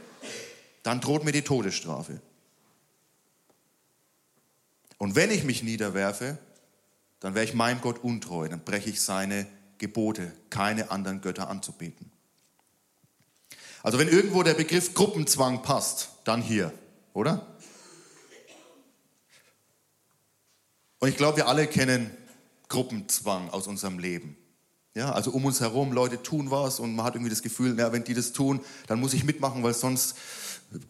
dann 0.83 1.03
droht 1.03 1.25
mir 1.25 1.33
die 1.33 1.43
Todesstrafe. 1.43 2.23
Und 4.97 5.15
wenn 5.15 5.31
ich 5.31 5.45
mich 5.45 5.63
niederwerfe, 5.63 6.39
dann 7.21 7.35
wäre 7.35 7.45
ich 7.45 7.53
meinem 7.53 7.83
Gott 7.83 8.03
untreu, 8.03 8.49
dann 8.49 8.65
breche 8.65 8.89
ich 8.89 9.03
seine 9.03 9.47
Gebote, 9.77 10.33
keine 10.49 10.91
anderen 10.91 11.21
Götter 11.21 11.51
anzubeten. 11.51 12.11
Also 13.83 13.99
wenn 13.99 14.09
irgendwo 14.09 14.43
der 14.43 14.55
Begriff 14.55 14.95
Gruppenzwang 14.95 15.61
passt, 15.61 16.09
dann 16.25 16.41
hier, 16.41 16.73
oder? 17.13 17.47
Und 20.99 21.11
ich 21.11 21.19
glaube, 21.19 21.37
wir 21.37 21.49
alle 21.49 21.67
kennen 21.67 22.11
Gruppenzwang 22.75 23.51
aus 23.51 23.67
unserem 23.67 23.99
Leben. 23.99 24.37
Ja, 24.95 25.13
also 25.13 25.33
um 25.33 25.45
uns 25.45 25.61
herum, 25.61 25.93
Leute 25.93 26.23
tun 26.23 26.51
was 26.51 26.79
und 26.79 26.95
man 26.95 27.05
hat 27.05 27.15
irgendwie 27.15 27.31
das 27.31 27.43
Gefühl, 27.43 27.77
ja, 27.79 27.93
wenn 27.93 28.05
die 28.05 28.15
das 28.15 28.33
tun, 28.33 28.61
dann 28.87 29.01
muss 29.01 29.13
ich 29.13 29.25
mitmachen, 29.25 29.63
weil 29.65 29.75
sonst 29.75 30.15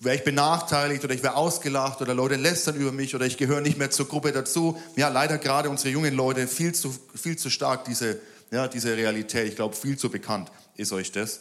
wäre 0.00 0.16
ich 0.16 0.24
benachteiligt 0.24 1.04
oder 1.04 1.14
ich 1.14 1.22
wäre 1.22 1.36
ausgelacht 1.36 2.00
oder 2.02 2.14
Leute 2.14 2.36
lästern 2.36 2.76
über 2.76 2.92
mich 2.92 3.14
oder 3.14 3.26
ich 3.26 3.36
gehöre 3.36 3.60
nicht 3.60 3.78
mehr 3.78 3.90
zur 3.90 4.06
Gruppe 4.06 4.32
dazu. 4.32 4.78
Ja, 4.96 5.08
leider 5.08 5.38
gerade 5.38 5.70
unsere 5.70 5.90
jungen 5.90 6.14
Leute 6.14 6.46
viel 6.46 6.74
zu, 6.74 6.94
viel 7.14 7.36
zu 7.36 7.50
stark 7.50 7.84
diese, 7.84 8.20
ja, 8.50 8.68
diese 8.68 8.96
Realität. 8.96 9.48
Ich 9.48 9.56
glaube, 9.56 9.74
viel 9.74 9.96
zu 9.96 10.10
bekannt 10.10 10.50
ist 10.76 10.92
euch 10.92 11.12
das. 11.12 11.40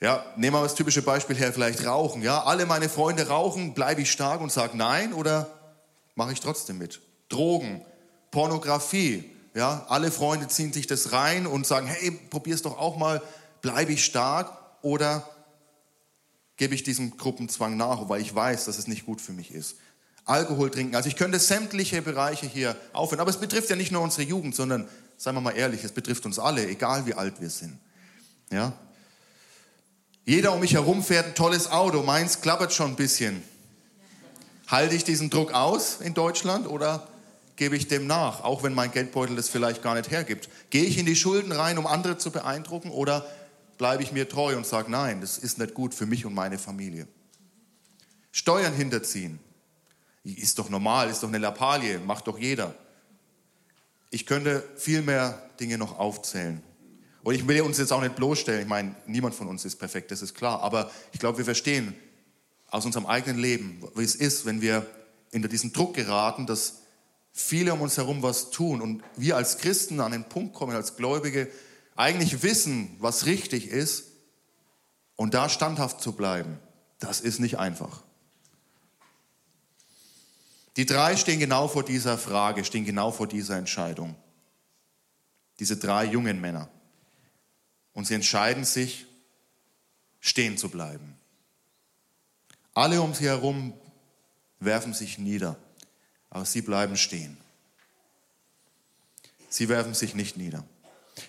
Ja, 0.00 0.24
nehmen 0.36 0.56
wir 0.56 0.62
das 0.62 0.74
typische 0.74 1.02
Beispiel 1.02 1.36
her, 1.36 1.52
vielleicht 1.52 1.86
Rauchen. 1.86 2.22
Ja, 2.22 2.42
alle 2.42 2.66
meine 2.66 2.88
Freunde 2.88 3.28
rauchen, 3.28 3.74
bleibe 3.74 4.02
ich 4.02 4.10
stark 4.10 4.40
und 4.40 4.50
sage 4.50 4.76
nein 4.76 5.12
oder 5.12 5.48
mache 6.14 6.32
ich 6.32 6.40
trotzdem 6.40 6.78
mit? 6.78 7.00
Drogen, 7.28 7.82
Pornografie. 8.30 9.30
Ja, 9.54 9.86
alle 9.88 10.10
Freunde 10.10 10.48
ziehen 10.48 10.72
sich 10.72 10.88
das 10.88 11.12
rein 11.12 11.46
und 11.46 11.66
sagen, 11.66 11.86
hey, 11.86 12.10
probier's 12.10 12.62
doch 12.62 12.76
auch 12.76 12.96
mal, 12.96 13.22
bleibe 13.62 13.92
ich 13.92 14.04
stark 14.04 14.52
oder 14.82 15.28
gebe 16.56 16.74
ich 16.74 16.82
diesem 16.82 17.16
Gruppenzwang 17.16 17.76
nach, 17.76 18.08
weil 18.08 18.20
ich 18.20 18.34
weiß, 18.34 18.64
dass 18.64 18.78
es 18.78 18.88
nicht 18.88 19.06
gut 19.06 19.20
für 19.20 19.32
mich 19.32 19.52
ist. 19.52 19.76
Alkohol 20.24 20.70
trinken. 20.70 20.96
Also 20.96 21.08
ich 21.08 21.16
könnte 21.16 21.38
sämtliche 21.38 22.02
Bereiche 22.02 22.46
hier 22.46 22.76
aufhören. 22.92 23.20
Aber 23.20 23.30
es 23.30 23.38
betrifft 23.38 23.70
ja 23.70 23.76
nicht 23.76 23.92
nur 23.92 24.02
unsere 24.02 24.22
Jugend, 24.22 24.54
sondern, 24.54 24.88
seien 25.16 25.34
wir 25.34 25.40
mal 25.40 25.56
ehrlich, 25.56 25.84
es 25.84 25.92
betrifft 25.92 26.26
uns 26.26 26.38
alle, 26.38 26.66
egal 26.66 27.06
wie 27.06 27.14
alt 27.14 27.40
wir 27.40 27.50
sind. 27.50 27.78
Ja? 28.50 28.72
Jeder 30.24 30.52
um 30.52 30.60
mich 30.60 30.74
herum 30.74 31.02
fährt 31.04 31.26
ein 31.26 31.34
tolles 31.34 31.70
Auto. 31.70 32.02
Meins 32.02 32.40
klappert 32.40 32.72
schon 32.72 32.92
ein 32.92 32.96
bisschen. 32.96 33.42
Halte 34.66 34.94
ich 34.96 35.04
diesen 35.04 35.28
Druck 35.28 35.52
aus 35.52 36.00
in 36.00 36.14
Deutschland 36.14 36.66
oder 36.66 37.06
gebe 37.56 37.76
ich 37.76 37.88
dem 37.88 38.06
nach, 38.06 38.42
auch 38.42 38.62
wenn 38.62 38.74
mein 38.74 38.90
Geldbeutel 38.90 39.36
das 39.36 39.48
vielleicht 39.48 39.82
gar 39.82 39.94
nicht 39.94 40.10
hergibt? 40.10 40.48
Gehe 40.70 40.84
ich 40.84 40.98
in 40.98 41.06
die 41.06 41.16
Schulden 41.16 41.52
rein, 41.52 41.78
um 41.78 41.86
andere 41.86 42.18
zu 42.18 42.30
beeindrucken 42.30 42.90
oder 42.90 43.26
bleibe 43.78 44.02
ich 44.02 44.12
mir 44.12 44.28
treu 44.28 44.56
und 44.56 44.66
sage, 44.66 44.90
nein, 44.90 45.20
das 45.20 45.38
ist 45.38 45.58
nicht 45.58 45.74
gut 45.74 45.94
für 45.94 46.06
mich 46.06 46.24
und 46.26 46.34
meine 46.34 46.58
Familie. 46.58 47.06
Steuern 48.32 48.74
hinterziehen. 48.74 49.38
Ist 50.24 50.58
doch 50.58 50.70
normal, 50.70 51.10
ist 51.10 51.22
doch 51.22 51.28
eine 51.28 51.38
Lappalie, 51.38 51.98
macht 51.98 52.26
doch 52.26 52.38
jeder. 52.38 52.74
Ich 54.10 54.26
könnte 54.26 54.64
viel 54.76 55.02
mehr 55.02 55.50
Dinge 55.60 55.76
noch 55.76 55.98
aufzählen. 55.98 56.62
Und 57.22 57.34
ich 57.34 57.46
will 57.46 57.60
uns 57.62 57.78
jetzt 57.78 57.92
auch 57.92 58.00
nicht 58.00 58.16
bloßstellen. 58.16 58.62
Ich 58.62 58.68
meine, 58.68 58.94
niemand 59.06 59.34
von 59.34 59.48
uns 59.48 59.64
ist 59.64 59.76
perfekt, 59.76 60.10
das 60.10 60.22
ist 60.22 60.34
klar. 60.34 60.60
Aber 60.62 60.90
ich 61.12 61.20
glaube, 61.20 61.38
wir 61.38 61.44
verstehen 61.44 61.94
aus 62.68 62.84
unserem 62.84 63.06
eigenen 63.06 63.38
Leben, 63.38 63.82
wie 63.94 64.02
es 64.02 64.14
ist, 64.14 64.46
wenn 64.46 64.60
wir 64.60 64.86
unter 65.32 65.48
diesen 65.48 65.72
Druck 65.72 65.94
geraten, 65.94 66.46
dass 66.46 66.83
viele 67.36 67.74
um 67.74 67.82
uns 67.82 67.96
herum 67.96 68.22
was 68.22 68.50
tun 68.50 68.80
und 68.80 69.02
wir 69.16 69.36
als 69.36 69.58
Christen 69.58 70.00
an 70.00 70.12
den 70.12 70.24
Punkt 70.24 70.54
kommen, 70.54 70.74
als 70.74 70.96
Gläubige, 70.96 71.50
eigentlich 71.96 72.42
wissen, 72.42 72.96
was 73.00 73.26
richtig 73.26 73.68
ist 73.68 74.04
und 75.16 75.34
da 75.34 75.48
standhaft 75.48 76.00
zu 76.00 76.12
bleiben, 76.12 76.58
das 77.00 77.20
ist 77.20 77.40
nicht 77.40 77.58
einfach. 77.58 78.02
Die 80.76 80.86
drei 80.86 81.16
stehen 81.16 81.40
genau 81.40 81.68
vor 81.68 81.84
dieser 81.84 82.18
Frage, 82.18 82.64
stehen 82.64 82.84
genau 82.84 83.10
vor 83.10 83.26
dieser 83.26 83.56
Entscheidung. 83.56 84.16
Diese 85.60 85.76
drei 85.76 86.04
jungen 86.04 86.40
Männer. 86.40 86.68
Und 87.92 88.06
sie 88.06 88.14
entscheiden 88.14 88.64
sich, 88.64 89.06
stehen 90.20 90.56
zu 90.56 90.68
bleiben. 90.68 91.16
Alle 92.74 93.00
um 93.00 93.14
sie 93.14 93.26
herum 93.26 93.72
werfen 94.58 94.94
sich 94.94 95.18
nieder, 95.18 95.56
aber 96.34 96.44
sie 96.44 96.60
bleiben 96.60 96.98
stehen. 96.98 97.38
Sie 99.48 99.68
werfen 99.68 99.94
sich 99.94 100.14
nicht 100.14 100.36
nieder. 100.36 100.64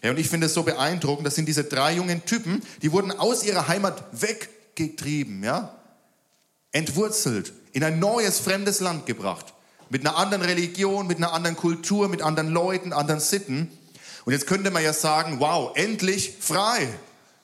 Ja, 0.04 0.10
und 0.10 0.18
ich 0.18 0.28
finde 0.28 0.48
es 0.48 0.56
so 0.56 0.64
beeindruckend, 0.64 1.28
das 1.28 1.36
sind 1.36 1.48
diese 1.48 1.64
drei 1.64 1.94
jungen 1.94 2.26
Typen, 2.26 2.62
die 2.82 2.92
wurden 2.92 3.12
aus 3.12 3.44
ihrer 3.44 3.68
Heimat 3.68 4.04
weggetrieben, 4.20 5.44
ja, 5.44 5.76
entwurzelt, 6.72 7.54
in 7.72 7.84
ein 7.84 8.00
neues, 8.00 8.40
fremdes 8.40 8.80
Land 8.80 9.06
gebracht, 9.06 9.54
mit 9.92 10.02
einer 10.02 10.18
anderen 10.18 10.44
Religion, 10.44 11.06
mit 11.06 11.18
einer 11.18 11.34
anderen 11.34 11.56
Kultur, 11.56 12.10
mit 12.10 12.24
anderen 12.24 12.50
Leuten, 12.50 12.92
anderen 12.92 13.22
Sitten. 13.22 13.70
Und 14.26 14.34
jetzt 14.34 14.48
könnte 14.48 14.72
man 14.72 14.84
ja 14.84 14.92
sagen, 14.92 15.40
wow, 15.40 15.72
endlich 15.78 16.34
frei. 16.40 16.90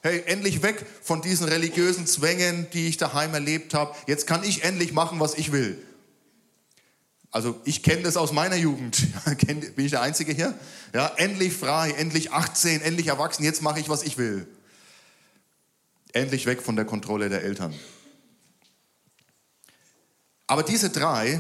Hey, 0.01 0.23
endlich 0.25 0.63
weg 0.63 0.83
von 1.03 1.21
diesen 1.21 1.47
religiösen 1.47 2.07
Zwängen, 2.07 2.65
die 2.73 2.87
ich 2.87 2.97
daheim 2.97 3.35
erlebt 3.35 3.75
habe. 3.75 3.95
Jetzt 4.07 4.25
kann 4.25 4.43
ich 4.43 4.63
endlich 4.63 4.93
machen, 4.93 5.19
was 5.19 5.35
ich 5.35 5.51
will. 5.51 5.77
Also 7.31 7.59
ich 7.63 7.81
kenne 7.81 8.03
das 8.03 8.17
aus 8.17 8.33
meiner 8.33 8.57
Jugend. 8.57 9.07
Bin 9.75 9.85
ich 9.85 9.91
der 9.91 10.01
Einzige 10.01 10.33
hier? 10.33 10.57
Ja, 10.93 11.07
endlich 11.15 11.53
frei, 11.53 11.91
endlich 11.91 12.33
18, 12.33 12.81
endlich 12.81 13.07
erwachsen, 13.07 13.43
jetzt 13.43 13.61
mache 13.61 13.79
ich, 13.79 13.87
was 13.87 14.03
ich 14.03 14.17
will. 14.17 14.45
Endlich 16.11 16.45
weg 16.45 16.61
von 16.61 16.75
der 16.75 16.83
Kontrolle 16.83 17.29
der 17.29 17.41
Eltern. 17.43 17.73
Aber 20.45 20.63
diese 20.63 20.89
drei, 20.89 21.39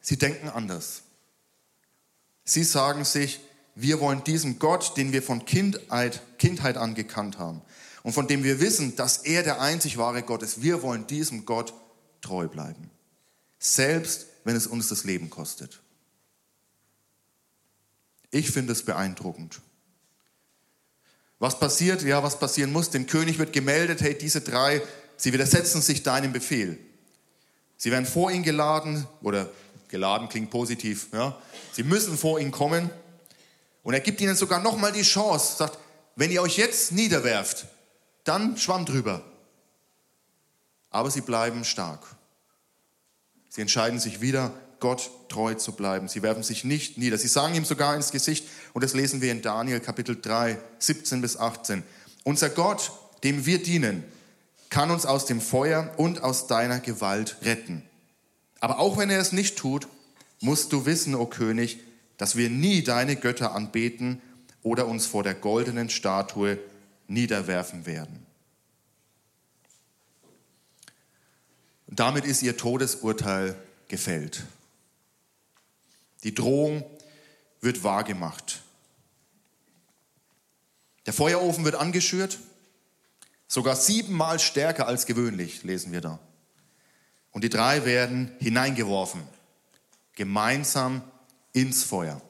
sie 0.00 0.16
denken 0.16 0.48
anders. 0.48 1.02
Sie 2.44 2.62
sagen 2.62 3.04
sich, 3.04 3.40
wir 3.74 3.98
wollen 3.98 4.22
diesem 4.22 4.60
Gott, 4.60 4.96
den 4.96 5.12
wir 5.12 5.22
von 5.22 5.44
Kindheit, 5.44 6.22
Kindheit 6.38 6.76
an 6.76 6.94
gekannt 6.94 7.38
haben 7.38 7.62
und 8.04 8.12
von 8.12 8.28
dem 8.28 8.44
wir 8.44 8.60
wissen, 8.60 8.94
dass 8.94 9.18
er 9.18 9.42
der 9.42 9.60
einzig 9.60 9.98
wahre 9.98 10.22
Gott 10.22 10.44
ist, 10.44 10.62
wir 10.62 10.82
wollen 10.82 11.08
diesem 11.08 11.44
Gott 11.44 11.74
treu 12.20 12.46
bleiben. 12.46 12.90
Selbst 13.58 14.26
wenn 14.44 14.56
es 14.56 14.66
uns 14.66 14.88
das 14.88 15.04
Leben 15.04 15.30
kostet. 15.30 15.80
Ich 18.30 18.50
finde 18.50 18.72
es 18.72 18.84
beeindruckend. 18.84 19.60
Was 21.38 21.58
passiert? 21.58 22.02
Ja, 22.02 22.22
was 22.22 22.38
passieren 22.38 22.72
muss? 22.72 22.90
Dem 22.90 23.06
König 23.06 23.38
wird 23.38 23.52
gemeldet, 23.52 24.00
hey, 24.00 24.16
diese 24.16 24.40
drei, 24.40 24.82
sie 25.16 25.32
widersetzen 25.32 25.82
sich 25.82 26.02
deinem 26.02 26.32
Befehl. 26.32 26.78
Sie 27.76 27.90
werden 27.90 28.06
vor 28.06 28.30
ihn 28.30 28.42
geladen, 28.42 29.06
oder 29.22 29.50
geladen 29.88 30.28
klingt 30.28 30.50
positiv, 30.50 31.08
ja. 31.12 31.36
Sie 31.72 31.82
müssen 31.82 32.16
vor 32.16 32.40
ihn 32.40 32.50
kommen. 32.50 32.90
Und 33.82 33.94
er 33.94 34.00
gibt 34.00 34.20
ihnen 34.20 34.36
sogar 34.36 34.60
nochmal 34.60 34.92
die 34.92 35.02
Chance, 35.02 35.56
sagt, 35.56 35.78
wenn 36.16 36.30
ihr 36.30 36.40
euch 36.40 36.56
jetzt 36.56 36.92
niederwerft, 36.92 37.66
dann 38.24 38.56
schwamm 38.56 38.86
drüber. 38.86 39.22
Aber 40.90 41.10
sie 41.10 41.20
bleiben 41.20 41.64
stark. 41.64 42.06
Sie 43.54 43.60
entscheiden 43.60 44.00
sich 44.00 44.20
wieder, 44.20 44.52
Gott 44.80 45.12
treu 45.28 45.54
zu 45.54 45.76
bleiben. 45.76 46.08
Sie 46.08 46.22
werfen 46.22 46.42
sich 46.42 46.64
nicht 46.64 46.98
nieder. 46.98 47.16
Sie 47.18 47.28
sagen 47.28 47.54
ihm 47.54 47.64
sogar 47.64 47.94
ins 47.94 48.10
Gesicht, 48.10 48.48
und 48.72 48.82
das 48.82 48.94
lesen 48.94 49.20
wir 49.20 49.30
in 49.30 49.42
Daniel 49.42 49.78
Kapitel 49.78 50.20
3, 50.20 50.58
17 50.80 51.20
bis 51.20 51.36
18. 51.36 51.84
Unser 52.24 52.50
Gott, 52.50 52.90
dem 53.22 53.46
wir 53.46 53.62
dienen, 53.62 54.02
kann 54.70 54.90
uns 54.90 55.06
aus 55.06 55.26
dem 55.26 55.40
Feuer 55.40 55.94
und 55.98 56.24
aus 56.24 56.48
deiner 56.48 56.80
Gewalt 56.80 57.36
retten. 57.42 57.84
Aber 58.58 58.80
auch 58.80 58.98
wenn 58.98 59.08
er 59.08 59.20
es 59.20 59.30
nicht 59.30 59.56
tut, 59.56 59.86
musst 60.40 60.72
du 60.72 60.84
wissen, 60.84 61.14
o 61.14 61.20
oh 61.20 61.26
König, 61.26 61.78
dass 62.16 62.34
wir 62.34 62.50
nie 62.50 62.82
deine 62.82 63.14
Götter 63.14 63.54
anbeten 63.54 64.20
oder 64.64 64.88
uns 64.88 65.06
vor 65.06 65.22
der 65.22 65.34
goldenen 65.34 65.90
Statue 65.90 66.58
niederwerfen 67.06 67.86
werden. 67.86 68.26
Und 71.86 72.00
damit 72.00 72.24
ist 72.24 72.42
ihr 72.42 72.56
Todesurteil 72.56 73.56
gefällt. 73.88 74.44
Die 76.22 76.34
Drohung 76.34 76.84
wird 77.60 77.84
wahrgemacht. 77.84 78.62
Der 81.06 81.12
Feuerofen 81.12 81.64
wird 81.64 81.74
angeschürt, 81.74 82.38
sogar 83.46 83.76
siebenmal 83.76 84.38
stärker 84.38 84.86
als 84.86 85.04
gewöhnlich, 85.06 85.62
lesen 85.62 85.92
wir 85.92 86.00
da. 86.00 86.18
Und 87.30 87.44
die 87.44 87.50
drei 87.50 87.84
werden 87.84 88.32
hineingeworfen, 88.38 89.22
gemeinsam 90.14 91.02
ins 91.52 91.84
Feuer. 91.84 92.22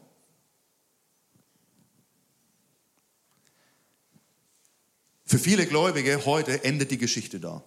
Für 5.24 5.38
viele 5.38 5.66
Gläubige 5.66 6.24
heute 6.26 6.64
endet 6.64 6.90
die 6.90 6.98
Geschichte 6.98 7.40
da. 7.40 7.62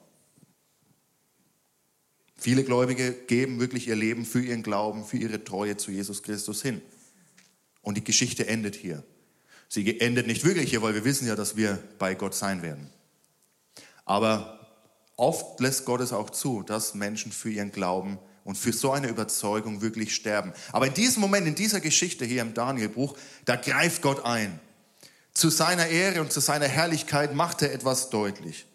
Viele 2.38 2.63
Gläubige 2.63 3.13
geben 3.13 3.60
wirklich 3.60 3.88
ihr 3.88 3.96
Leben 3.96 4.25
für 4.25 4.41
ihren 4.41 4.62
Glauben, 4.62 5.06
für 5.06 5.17
ihre 5.17 5.44
Treue 5.44 5.75
zu 5.77 5.91
Jesus 5.91 6.22
Christus 6.22 6.62
hin. 6.62 6.82
Und 7.82 7.98
die 7.98 8.03
Geschichte 8.03 8.48
endet 8.48 8.75
hier. 8.75 9.03
Sie 9.70 10.00
endet 10.00 10.27
nicht 10.27 10.46
wirklich 10.46 10.70
hier, 10.70 10.82
weil 10.82 10.94
wir 10.94 11.03
wissen 11.03 11.27
ja, 11.27 11.36
dass 11.36 11.58
wir 11.58 11.79
bei 11.98 12.13
Gott 12.15 12.36
sein 12.36 12.62
werden. 12.62 12.89
Aber 14.06 14.67
oft 15.17 15.60
lässt 15.60 15.86
Gott 15.86 16.00
es 16.00 16.13
auch 16.13 16.29
zu, 16.29 16.63
dass 16.63 16.94
Menschen 16.94 17.32
für 17.32 17.50
ihren 17.50 17.72
Glauben 17.72 18.20
und 18.44 18.58
für 18.58 18.72
so 18.72 18.91
eine 18.91 19.10
Überzeugung 19.10 19.82
wirklich 19.82 20.15
sterben. 20.15 20.53
Aber 20.72 20.88
in 20.88 20.94
diesem 20.94 21.22
Moment, 21.22 21.48
in 21.48 21.56
dieser 21.56 21.82
Geschichte 21.82 22.24
hier 22.24 22.41
im 22.44 22.53
Danielbuch, 22.53 23.17
da 23.46 23.58
greift 23.58 24.01
Gott 24.01 24.24
ein. 24.24 24.60
Zu 25.34 25.50
seiner 25.50 25.88
Ehre 25.88 26.22
und 26.22 26.32
zu 26.32 26.39
seiner 26.39 26.67
Herrlichkeit 26.67 27.36
macht 27.36 27.62
er 27.62 27.74
etwas 27.74 28.10
deutlich. 28.10 28.65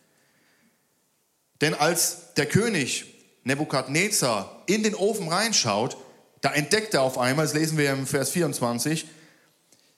Denn 1.62 1.74
als 1.74 2.34
der 2.34 2.46
König 2.46 3.11
Nebukadnezar 3.44 4.62
in 4.66 4.82
den 4.82 4.94
Ofen 4.94 5.28
reinschaut, 5.28 5.96
da 6.40 6.52
entdeckt 6.52 6.94
er 6.94 7.02
auf 7.02 7.18
einmal, 7.18 7.46
das 7.46 7.54
lesen 7.54 7.78
wir 7.78 7.92
im 7.92 8.06
Vers 8.06 8.30
24, 8.30 9.06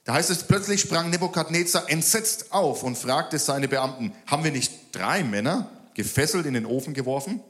da 0.04 0.14
heißt 0.14 0.30
es, 0.30 0.44
plötzlich 0.44 0.80
sprang 0.80 1.10
Nebukadnezar 1.10 1.90
entsetzt 1.90 2.52
auf 2.52 2.82
und 2.82 2.96
fragte 2.96 3.38
seine 3.38 3.68
Beamten, 3.68 4.12
haben 4.26 4.44
wir 4.44 4.52
nicht 4.52 4.72
drei 4.92 5.24
Männer 5.24 5.70
gefesselt 5.94 6.44
in 6.46 6.54
den 6.54 6.66
Ofen 6.66 6.92
geworfen? 6.92 7.40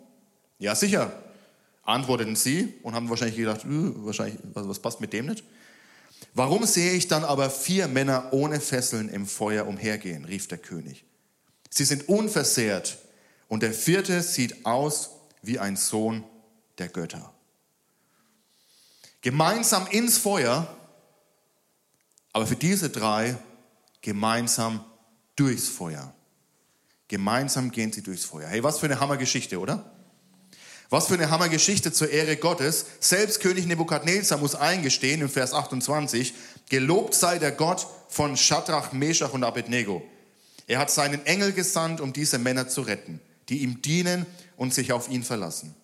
Ja, 0.59 0.75
sicher, 0.75 1.13
antworteten 1.83 2.37
sie 2.37 2.75
und 2.83 2.95
haben 2.95 3.11
wahrscheinlich 3.11 3.37
gedacht, 3.37 3.65
äh, 3.65 4.05
wahrscheinlich, 4.05 4.39
was 4.55 4.79
passt 4.79 5.01
mit 5.01 5.13
dem 5.13 5.27
nicht? 5.27 5.45
Warum 6.33 6.65
sehe 6.65 6.93
ich 6.93 7.09
dann 7.09 7.25
aber 7.25 7.51
vier 7.51 7.89
Männer 7.89 8.29
ohne 8.33 8.61
Fesseln 8.61 9.09
im 9.09 9.27
Feuer 9.27 9.67
umhergehen? 9.67 10.25
rief 10.25 10.49
der 10.49 10.59
König. 10.59 11.05
Sie 11.71 11.85
sind 11.85 12.09
unversehrt 12.09 12.99
und 13.49 13.63
der 13.63 13.73
vierte 13.73 14.23
sieht 14.23 14.65
aus 14.65 15.11
wie 15.47 15.59
ein 15.59 15.77
Sohn 15.77 16.25
der 16.79 16.89
Götter. 16.89 17.33
Gemeinsam 19.21 19.87
ins 19.87 20.19
Feuer, 20.19 20.67
aber 22.33 22.47
für 22.47 22.57
diese 22.57 22.91
drei 22.91 23.37
gemeinsam 24.03 24.85
durchs 25.37 25.69
Feuer. 25.69 26.15
Gemeinsam 27.09 27.71
gehen 27.71 27.93
sie 27.93 28.03
durchs 28.03 28.25
Feuer. 28.25 28.49
Hey, 28.49 28.63
was 28.63 28.79
für 28.79 28.87
eine 28.87 29.01
Hammergeschichte, 29.01 29.59
oder? 29.59 29.91
Was 30.91 31.07
für 31.07 31.15
eine 31.15 31.31
Hammergeschichte 31.31 31.93
zur 31.93 32.11
Ehre 32.11 32.37
Gottes. 32.37 32.87
Selbst 33.01 33.41
König 33.41 33.67
Nebukadnezar 33.67 34.39
muss 34.39 34.55
eingestehen 34.55 35.21
im 35.23 35.29
Vers 35.29 35.53
28, 35.53 36.35
gelobt 36.69 37.15
sei 37.15 37.39
der 37.39 37.53
Gott 37.53 37.87
von 38.09 38.37
Shadrach, 38.37 38.93
Meshach 38.93 39.33
und 39.33 39.45
Abednego. 39.45 40.03
Er 40.67 40.79
hat 40.79 40.91
seinen 40.91 41.25
Engel 41.27 41.53
gesandt, 41.53 42.01
um 42.01 42.13
diese 42.13 42.39
Männer 42.39 42.69
zu 42.69 42.83
retten, 42.83 43.21
die 43.49 43.59
ihm 43.59 43.83
dienen 43.83 44.27
und 44.57 44.75
sich 44.75 44.93
auf 44.93 45.09
ihn 45.09 45.23
verlassen. 45.23 45.75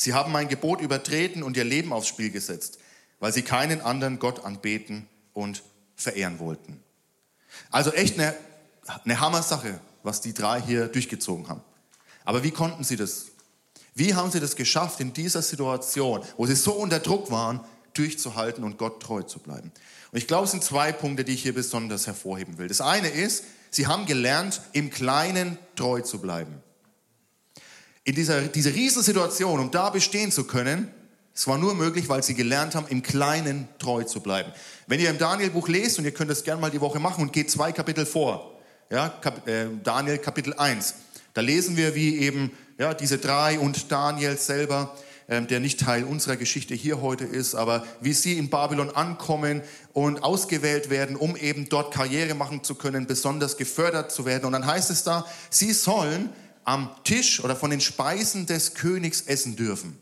Sie 0.00 0.14
haben 0.14 0.30
mein 0.30 0.48
Gebot 0.48 0.80
übertreten 0.80 1.42
und 1.42 1.56
ihr 1.56 1.64
Leben 1.64 1.92
aufs 1.92 2.06
Spiel 2.06 2.30
gesetzt, 2.30 2.78
weil 3.18 3.32
sie 3.32 3.42
keinen 3.42 3.80
anderen 3.80 4.20
Gott 4.20 4.44
anbeten 4.44 5.08
und 5.32 5.64
verehren 5.96 6.38
wollten. 6.38 6.80
Also 7.70 7.92
echt 7.92 8.14
eine, 8.14 8.34
eine 9.04 9.18
Hammer-Sache, 9.18 9.80
was 10.04 10.20
die 10.20 10.34
drei 10.34 10.62
hier 10.62 10.86
durchgezogen 10.86 11.48
haben. 11.48 11.62
Aber 12.24 12.44
wie 12.44 12.52
konnten 12.52 12.84
sie 12.84 12.94
das? 12.94 13.26
Wie 13.94 14.14
haben 14.14 14.30
sie 14.30 14.38
das 14.38 14.54
geschafft, 14.54 15.00
in 15.00 15.12
dieser 15.12 15.42
Situation, 15.42 16.22
wo 16.36 16.46
sie 16.46 16.54
so 16.54 16.74
unter 16.74 17.00
Druck 17.00 17.32
waren, 17.32 17.60
durchzuhalten 17.94 18.62
und 18.62 18.78
Gott 18.78 19.02
treu 19.02 19.22
zu 19.22 19.40
bleiben? 19.40 19.72
Und 20.12 20.18
ich 20.18 20.28
glaube, 20.28 20.44
es 20.44 20.52
sind 20.52 20.62
zwei 20.62 20.92
Punkte, 20.92 21.24
die 21.24 21.32
ich 21.32 21.42
hier 21.42 21.54
besonders 21.54 22.06
hervorheben 22.06 22.58
will. 22.58 22.68
Das 22.68 22.80
eine 22.80 23.08
ist, 23.08 23.42
sie 23.70 23.88
haben 23.88 24.06
gelernt, 24.06 24.60
im 24.72 24.90
Kleinen 24.90 25.58
treu 25.74 26.02
zu 26.02 26.20
bleiben 26.20 26.62
in 28.08 28.14
dieser 28.14 28.40
diese 28.40 28.74
Riesensituation, 28.74 29.60
um 29.60 29.70
da 29.70 29.90
bestehen 29.90 30.32
zu 30.32 30.44
können, 30.44 30.88
es 31.34 31.46
war 31.46 31.58
nur 31.58 31.74
möglich, 31.74 32.08
weil 32.08 32.22
sie 32.22 32.32
gelernt 32.32 32.74
haben, 32.74 32.86
im 32.88 33.02
Kleinen 33.02 33.68
treu 33.78 34.02
zu 34.02 34.20
bleiben. 34.20 34.50
Wenn 34.86 34.98
ihr 34.98 35.10
im 35.10 35.18
Daniel-Buch 35.18 35.68
lest, 35.68 35.98
und 35.98 36.06
ihr 36.06 36.12
könnt 36.12 36.30
das 36.30 36.42
gerne 36.42 36.58
mal 36.58 36.70
die 36.70 36.80
Woche 36.80 37.00
machen 37.00 37.20
und 37.20 37.34
geht 37.34 37.50
zwei 37.50 37.70
Kapitel 37.70 38.06
vor, 38.06 38.58
ja, 38.90 39.10
Kap 39.10 39.46
äh, 39.46 39.66
Daniel 39.84 40.16
Kapitel 40.16 40.54
1, 40.54 40.94
da 41.34 41.42
lesen 41.42 41.76
wir, 41.76 41.94
wie 41.94 42.16
eben 42.16 42.50
ja, 42.78 42.94
diese 42.94 43.18
drei 43.18 43.58
und 43.58 43.92
Daniel 43.92 44.38
selber, 44.38 44.96
ähm, 45.28 45.46
der 45.46 45.60
nicht 45.60 45.78
Teil 45.78 46.04
unserer 46.04 46.38
Geschichte 46.38 46.74
hier 46.74 47.02
heute 47.02 47.24
ist, 47.24 47.54
aber 47.54 47.84
wie 48.00 48.14
sie 48.14 48.38
in 48.38 48.48
Babylon 48.48 48.88
ankommen 48.88 49.60
und 49.92 50.22
ausgewählt 50.22 50.88
werden, 50.88 51.14
um 51.14 51.36
eben 51.36 51.68
dort 51.68 51.92
Karriere 51.92 52.32
machen 52.32 52.64
zu 52.64 52.74
können, 52.74 53.06
besonders 53.06 53.58
gefördert 53.58 54.10
zu 54.10 54.24
werden. 54.24 54.46
Und 54.46 54.52
dann 54.52 54.64
heißt 54.64 54.88
es 54.88 55.04
da, 55.04 55.26
sie 55.50 55.74
sollen 55.74 56.30
am 56.68 56.90
Tisch 57.02 57.42
oder 57.42 57.56
von 57.56 57.70
den 57.70 57.80
Speisen 57.80 58.44
des 58.44 58.74
Königs 58.74 59.22
essen 59.22 59.56
dürfen. 59.56 59.98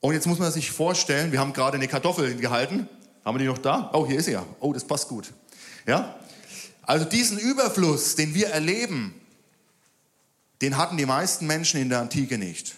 Und 0.00 0.14
jetzt 0.14 0.26
muss 0.26 0.40
man 0.40 0.50
sich 0.50 0.72
vorstellen, 0.72 1.30
wir 1.30 1.38
haben 1.38 1.52
gerade 1.52 1.76
eine 1.76 1.86
Kartoffel 1.86 2.34
gehalten. 2.34 2.88
Haben 3.24 3.36
wir 3.36 3.38
die 3.38 3.48
noch 3.48 3.58
da? 3.58 3.88
Oh, 3.94 4.04
hier 4.04 4.18
ist 4.18 4.24
sie 4.24 4.32
ja. 4.32 4.44
Oh, 4.58 4.72
das 4.72 4.84
passt 4.84 5.06
gut. 5.06 5.32
Ja? 5.86 6.18
Also 6.82 7.04
diesen 7.04 7.38
Überfluss, 7.38 8.16
den 8.16 8.34
wir 8.34 8.48
erleben, 8.48 9.14
den 10.60 10.76
hatten 10.76 10.96
die 10.96 11.06
meisten 11.06 11.46
Menschen 11.46 11.80
in 11.80 11.88
der 11.88 12.00
Antike 12.00 12.36
nicht. 12.36 12.74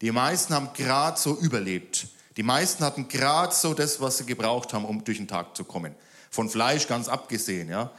Die 0.00 0.12
meisten 0.12 0.54
haben 0.54 0.70
gerade 0.72 1.20
so 1.20 1.36
überlebt. 1.36 2.06
Die 2.38 2.42
meisten 2.42 2.82
hatten 2.84 3.08
gerade 3.08 3.54
so 3.54 3.74
das, 3.74 4.00
was 4.00 4.16
sie 4.16 4.24
gebraucht 4.24 4.72
haben, 4.72 4.86
um 4.86 5.04
durch 5.04 5.18
den 5.18 5.28
Tag 5.28 5.58
zu 5.58 5.64
kommen. 5.64 5.94
Von 6.30 6.48
Fleisch 6.48 6.88
ganz 6.88 7.08
abgesehen. 7.08 7.68
Ja? 7.68 7.90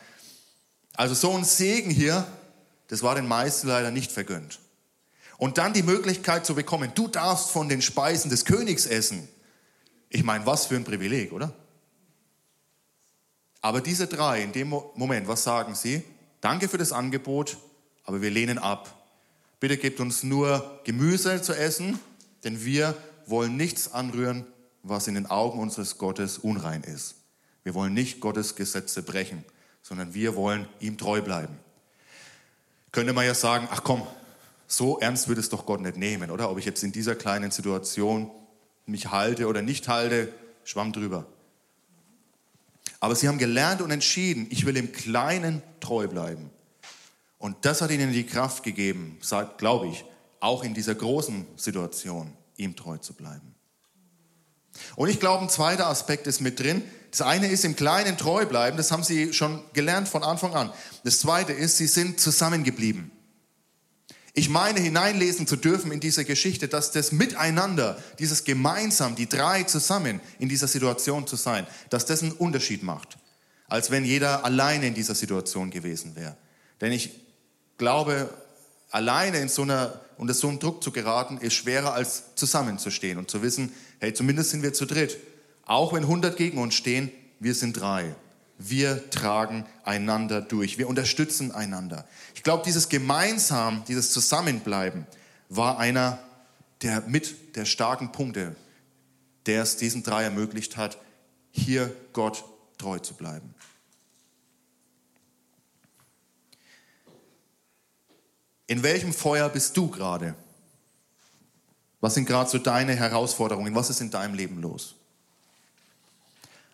Also 0.96 1.14
so 1.14 1.32
ein 1.38 1.44
Segen 1.44 1.92
hier, 1.92 2.26
das 2.94 3.02
war 3.02 3.16
den 3.16 3.28
meisten 3.28 3.68
leider 3.68 3.90
nicht 3.90 4.12
vergönnt. 4.12 4.60
Und 5.40 5.58
dann 5.58 5.74
die 5.74 5.82
Möglichkeit 5.82 6.46
zu 6.46 6.54
bekommen, 6.54 6.92
du 6.94 7.08
darfst 7.08 7.50
von 7.50 7.68
den 7.68 7.82
Speisen 7.82 8.30
des 8.30 8.46
Königs 8.46 8.86
essen. 8.86 9.28
Ich 10.10 10.24
meine, 10.24 10.46
was 10.46 10.68
für 10.68 10.76
ein 10.76 10.84
Privileg, 10.84 11.34
oder? 11.34 11.52
Aber 13.62 13.82
diese 13.82 14.06
drei 14.06 14.44
in 14.44 14.52
dem 14.52 14.70
Moment, 14.70 15.28
was 15.28 15.44
sagen 15.44 15.74
sie? 15.74 16.04
Danke 16.40 16.70
für 16.70 16.78
das 16.78 16.92
Angebot, 16.92 17.58
aber 18.04 18.22
wir 18.22 18.30
lehnen 18.30 18.60
ab. 18.60 19.04
Bitte 19.60 19.78
gebt 19.78 20.00
uns 20.00 20.22
nur 20.22 20.80
Gemüse 20.84 21.42
zu 21.42 21.54
essen, 21.58 21.98
denn 22.44 22.64
wir 22.64 22.96
wollen 23.26 23.58
nichts 23.58 23.92
anrühren 23.92 24.46
was 24.84 25.08
in 25.08 25.16
den 25.16 25.26
Augen 25.26 25.60
unseres 25.60 25.98
Gottes 25.98 26.38
unrein 26.38 26.84
ist. 26.84 27.16
Wir 27.64 27.74
wollen 27.74 27.94
nicht 27.94 28.20
Gottes 28.20 28.56
Gesetze 28.56 29.02
brechen, 29.02 29.46
sondern 29.82 30.14
wir 30.14 30.36
wollen 30.36 30.68
ihm 30.82 30.98
treu 30.98 31.22
bleiben. 31.22 31.58
Könnte 32.94 33.12
man 33.12 33.26
ja 33.26 33.34
sagen, 33.34 33.68
ach 33.72 33.84
komm, 33.84 34.04
so 34.68 35.00
ernst 35.00 35.28
würde 35.28 35.42
es 35.42 35.50
doch 35.50 35.66
Gott 35.66 35.82
nicht 35.82 35.98
nehmen, 35.98 36.32
oder? 36.32 36.50
Ob 36.50 36.60
ich 36.60 36.66
jetzt 36.66 36.84
in 36.84 36.92
dieser 36.92 37.16
kleinen 37.16 37.52
Situation 37.52 38.32
mich 38.86 39.12
halte 39.12 39.48
oder 39.48 39.62
nicht 39.62 39.88
halte, 39.88 40.32
schwamm 40.64 40.94
drüber. 40.94 41.26
Aber 43.00 43.16
sie 43.16 43.28
haben 43.28 43.40
gelernt 43.40 43.82
und 43.82 43.92
entschieden, 43.92 44.48
ich 44.50 44.66
will 44.66 44.78
im 44.78 44.92
Kleinen 44.92 45.62
treu 45.80 46.08
bleiben. 46.08 46.52
Und 47.40 47.66
das 47.66 47.82
hat 47.82 47.92
ihnen 47.92 48.14
die 48.14 48.26
Kraft 48.26 48.64
gegeben, 48.64 49.18
glaube 49.58 49.88
ich, 49.88 50.06
auch 50.40 50.64
in 50.64 50.74
dieser 50.74 50.96
großen 50.96 51.46
Situation 51.58 52.32
ihm 52.58 52.76
treu 52.76 52.98
zu 53.00 53.14
bleiben. 53.14 53.56
Und 54.96 55.10
ich 55.10 55.20
glaube, 55.20 55.44
ein 55.44 55.50
zweiter 55.50 55.88
Aspekt 55.88 56.28
ist 56.28 56.42
mit 56.42 56.60
drin. 56.60 56.84
Das 57.12 57.22
eine 57.22 57.48
ist 57.48 57.64
im 57.64 57.76
Kleinen 57.76 58.18
treu 58.18 58.46
bleiben, 58.46 58.76
das 58.76 58.92
haben 58.92 59.04
sie 59.04 59.34
schon 59.34 59.64
gelernt 59.74 60.08
von 60.08 60.24
Anfang 60.24 60.56
an. 60.56 60.74
Das 61.04 61.20
zweite 61.20 61.54
ist, 61.54 61.78
sie 61.78 61.88
sind 61.88 62.20
zusammengeblieben. 62.20 63.12
Ich 64.36 64.50
meine 64.50 64.80
hineinlesen 64.80 65.46
zu 65.46 65.56
dürfen 65.56 65.92
in 65.92 66.00
diese 66.00 66.26
Geschichte, 66.26 66.68
dass 66.68 66.92
das 66.92 67.12
Miteinander, 67.12 68.02
dieses 68.18 68.46
gemeinsam, 68.46 69.16
die 69.16 69.30
drei 69.30 69.62
zusammen 69.62 70.20
in 70.40 70.50
dieser 70.50 70.68
Situation 70.68 71.28
zu 71.28 71.36
sein, 71.36 71.68
dass 71.92 72.08
das 72.08 72.24
einen 72.24 72.32
Unterschied 72.32 72.82
macht, 72.82 73.18
als 73.68 73.92
wenn 73.92 74.04
jeder 74.04 74.44
alleine 74.44 74.88
in 74.88 74.96
dieser 74.96 75.14
Situation 75.14 75.70
gewesen 75.70 76.16
wäre. 76.16 76.36
Denn 76.82 76.92
ich 76.92 77.12
glaube, 77.78 78.28
alleine 78.90 79.38
in 79.38 79.50
so 79.50 79.62
einer, 79.62 80.02
unter 80.18 80.34
so 80.34 80.48
einen 80.48 80.60
Druck 80.60 80.84
zu 80.84 80.92
geraten, 80.92 81.38
ist 81.38 81.54
schwerer 81.54 81.94
als 81.94 82.36
zusammenzustehen 82.36 83.18
und 83.18 83.30
zu 83.30 83.42
wissen, 83.42 83.72
hey, 84.00 84.14
zumindest 84.14 84.52
sind 84.52 84.64
wir 84.64 84.74
zu 84.74 84.86
dritt. 84.86 85.18
Auch 85.66 85.94
wenn 85.94 86.04
100 86.04 86.38
gegen 86.38 86.58
uns 86.58 86.76
stehen, 86.76 87.12
wir 87.40 87.56
sind 87.56 87.80
drei. 87.80 88.16
Wir 88.58 89.10
tragen 89.10 89.66
einander 89.84 90.42
durch. 90.42 90.78
Wir 90.78 90.88
unterstützen 90.88 91.52
einander. 91.52 92.08
Ich 92.36 92.44
glaube, 92.44 92.64
dieses 92.66 92.90
Gemeinsam, 92.90 93.84
dieses 93.88 94.12
Zusammenbleiben 94.12 95.08
war 95.50 95.80
einer 95.80 96.20
der 96.82 97.02
mit 97.08 97.56
der 97.56 97.66
starken 97.66 98.12
Punkte, 98.12 98.56
der 99.46 99.64
es 99.64 99.78
diesen 99.78 100.04
drei 100.04 100.24
ermöglicht 100.24 100.78
hat, 100.78 100.98
hier 101.52 101.94
Gott 102.14 102.44
treu 102.78 103.00
zu 103.00 103.14
bleiben. 103.14 103.53
In 108.74 108.82
welchem 108.82 109.14
Feuer 109.14 109.50
bist 109.50 109.78
du 109.78 109.88
gerade? 109.88 110.34
Was 112.02 112.16
sind 112.16 112.26
gerade 112.26 112.50
so 112.50 112.58
deine 112.58 112.96
Herausforderungen? 112.96 113.76
Was 113.76 113.92
ist 113.92 114.02
in 114.02 114.10
deinem 114.10 114.34
Leben 114.34 114.64
los? 114.64 114.96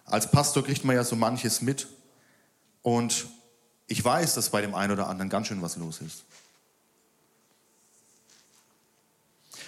Als 0.05 0.31
Pastor 0.31 0.63
kriegt 0.63 0.85
man 0.85 0.95
ja 0.95 1.03
so 1.03 1.17
manches 1.17 1.61
mit 1.61 1.89
und 2.83 3.27
ich 3.87 4.01
weiß, 4.01 4.33
dass 4.35 4.49
bei 4.49 4.61
dem 4.61 4.75
einen 4.75 4.93
oder 4.93 5.09
anderen 5.09 5.29
ganz 5.29 5.47
schön 5.47 5.61
was 5.61 5.75
los 5.75 5.99
ist. 5.99 6.23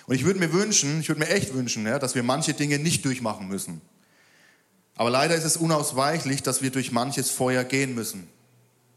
Und 0.08 0.16
ich 0.16 0.24
würde 0.24 0.40
mir 0.40 0.54
wünschen, 0.54 1.02
ich 1.02 1.10
würde 1.10 1.20
mir 1.20 1.32
echt 1.32 1.54
wünschen, 1.54 1.86
ja, 1.86 2.00
dass 2.00 2.16
wir 2.16 2.24
manche 2.24 2.54
Dinge 2.54 2.80
nicht 2.80 3.04
durchmachen 3.04 3.50
müssen. 3.50 3.82
Aber 4.96 5.10
leider 5.10 5.36
ist 5.36 5.44
es 5.44 5.58
unausweichlich, 5.58 6.44
dass 6.44 6.62
wir 6.62 6.72
durch 6.72 6.94
manches 6.94 7.30
Feuer 7.30 7.66
gehen 7.66 7.94
müssen. 7.94 8.30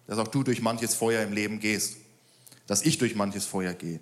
Dass 0.06 0.18
auch 0.18 0.28
du 0.28 0.44
durch 0.44 0.62
manches 0.62 0.94
Feuer 0.94 1.24
im 1.24 1.32
Leben 1.32 1.58
gehst. 1.58 1.96
Dass 2.66 2.82
ich 2.82 2.98
durch 2.98 3.14
manches 3.14 3.46
Feuer 3.46 3.74
gehe. 3.74 4.00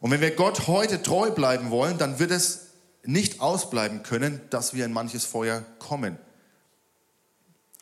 Und 0.00 0.10
wenn 0.10 0.20
wir 0.20 0.32
Gott 0.32 0.66
heute 0.66 1.02
treu 1.02 1.30
bleiben 1.30 1.70
wollen, 1.70 1.98
dann 1.98 2.18
wird 2.18 2.30
es 2.30 2.66
nicht 3.04 3.40
ausbleiben 3.40 4.02
können, 4.02 4.40
dass 4.50 4.74
wir 4.74 4.84
in 4.84 4.92
manches 4.92 5.24
Feuer 5.24 5.64
kommen. 5.78 6.18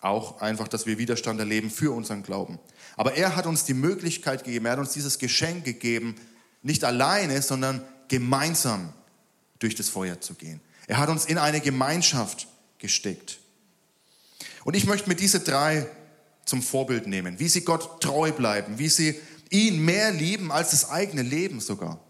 Auch 0.01 0.41
einfach, 0.41 0.69
dass 0.69 0.87
wir 0.87 0.99
Widerstand 0.99 1.39
erleben 1.39 1.71
für 1.71 1.95
unseren 1.95 2.23
Glauben. 2.23 2.59
Aber 2.97 3.15
er 3.15 3.37
hat 3.37 3.47
uns 3.47 3.65
die 3.65 3.75
Möglichkeit 3.75 4.45
gegeben, 4.45 4.67
er 4.67 4.73
hat 4.73 4.79
uns 4.79 4.93
dieses 4.93 5.19
Geschenk 5.19 5.65
gegeben, 5.65 6.17
nicht 6.63 6.85
alleine, 6.85 7.41
sondern 7.43 7.85
gemeinsam 8.09 8.93
durch 9.59 9.75
das 9.75 9.89
Feuer 9.89 10.21
zu 10.21 10.35
gehen. 10.35 10.61
Er 10.89 10.99
hat 10.99 11.09
uns 11.09 11.25
in 11.25 11.39
eine 11.39 11.61
Gemeinschaft 11.61 12.49
gesteckt. 12.79 13.39
Und 14.65 14.75
ich 14.75 14.87
möchte 14.87 15.09
mir 15.09 15.15
diese 15.15 15.41
drei 15.41 15.89
zum 16.45 16.63
Vorbild 16.63 17.07
nehmen, 17.07 17.39
wie 17.39 17.49
sie 17.49 17.63
Gott 17.63 18.03
treu 18.03 18.33
bleiben, 18.33 18.79
wie 18.79 18.89
sie 18.89 19.21
ihn 19.53 19.85
mehr 19.85 20.11
lieben 20.11 20.51
als 20.51 20.71
das 20.71 20.91
eigene 20.91 21.23
Leben 21.23 21.61
sogar. 21.61 22.01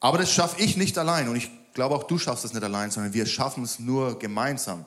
Aber 0.00 0.18
das 0.18 0.32
schaffe 0.32 0.60
ich 0.60 0.76
nicht 0.76 0.98
allein 0.98 1.28
und 1.28 1.36
ich 1.36 1.50
glaube 1.72 1.94
auch 1.94 2.04
du 2.04 2.18
schaffst 2.18 2.44
es 2.44 2.52
nicht 2.52 2.62
allein, 2.62 2.90
sondern 2.90 3.14
wir 3.14 3.26
schaffen 3.26 3.64
es 3.64 3.78
nur 3.78 4.18
gemeinsam 4.18 4.84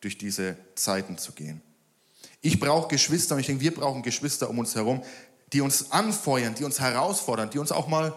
durch 0.00 0.18
diese 0.18 0.56
Zeiten 0.74 1.18
zu 1.18 1.32
gehen. 1.32 1.62
Ich 2.40 2.58
brauche 2.58 2.88
Geschwister 2.88 3.34
und 3.34 3.40
ich 3.40 3.46
denke, 3.46 3.62
wir 3.62 3.74
brauchen 3.74 4.02
Geschwister 4.02 4.50
um 4.50 4.58
uns 4.58 4.74
herum, 4.74 5.02
die 5.52 5.60
uns 5.60 5.92
anfeuern, 5.92 6.54
die 6.54 6.64
uns 6.64 6.80
herausfordern, 6.80 7.50
die 7.50 7.58
uns 7.58 7.70
auch 7.70 7.86
mal 7.86 8.12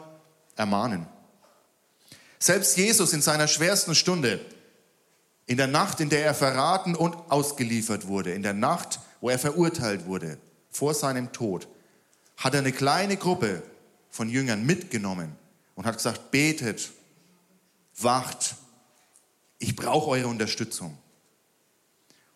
ermahnen. 0.56 1.06
Selbst 2.40 2.78
Jesus 2.78 3.14
in 3.14 3.22
seiner 3.22 3.48
schwersten 3.48 3.94
Stunde, 3.94 4.40
in 5.46 5.58
der 5.58 5.68
Nacht, 5.68 6.00
in 6.00 6.10
der 6.10 6.26
er 6.26 6.34
verraten 6.34 6.96
und 6.96 7.16
ausgeliefert 7.30 8.08
wurde, 8.08 8.34
in 8.34 8.42
der 8.42 8.54
Nacht, 8.54 9.00
wo 9.22 9.30
er 9.30 9.40
verurteilt 9.40 10.06
wurde, 10.06 10.38
vor 10.70 10.94
seinem 10.94 11.32
Tod, 11.32 11.68
hat 12.38 12.54
er 12.54 12.60
eine 12.60 12.72
kleine 12.72 13.18
Gruppe 13.18 13.64
von 14.10 14.30
Jüngern 14.30 14.66
mitgenommen 14.66 15.36
und 15.76 15.86
hat 15.86 15.98
gesagt, 15.98 16.32
betet, 16.32 16.92
wacht, 17.98 18.56
ich 19.60 19.76
brauche 19.76 20.10
eure 20.12 20.28
Unterstützung. 20.28 20.98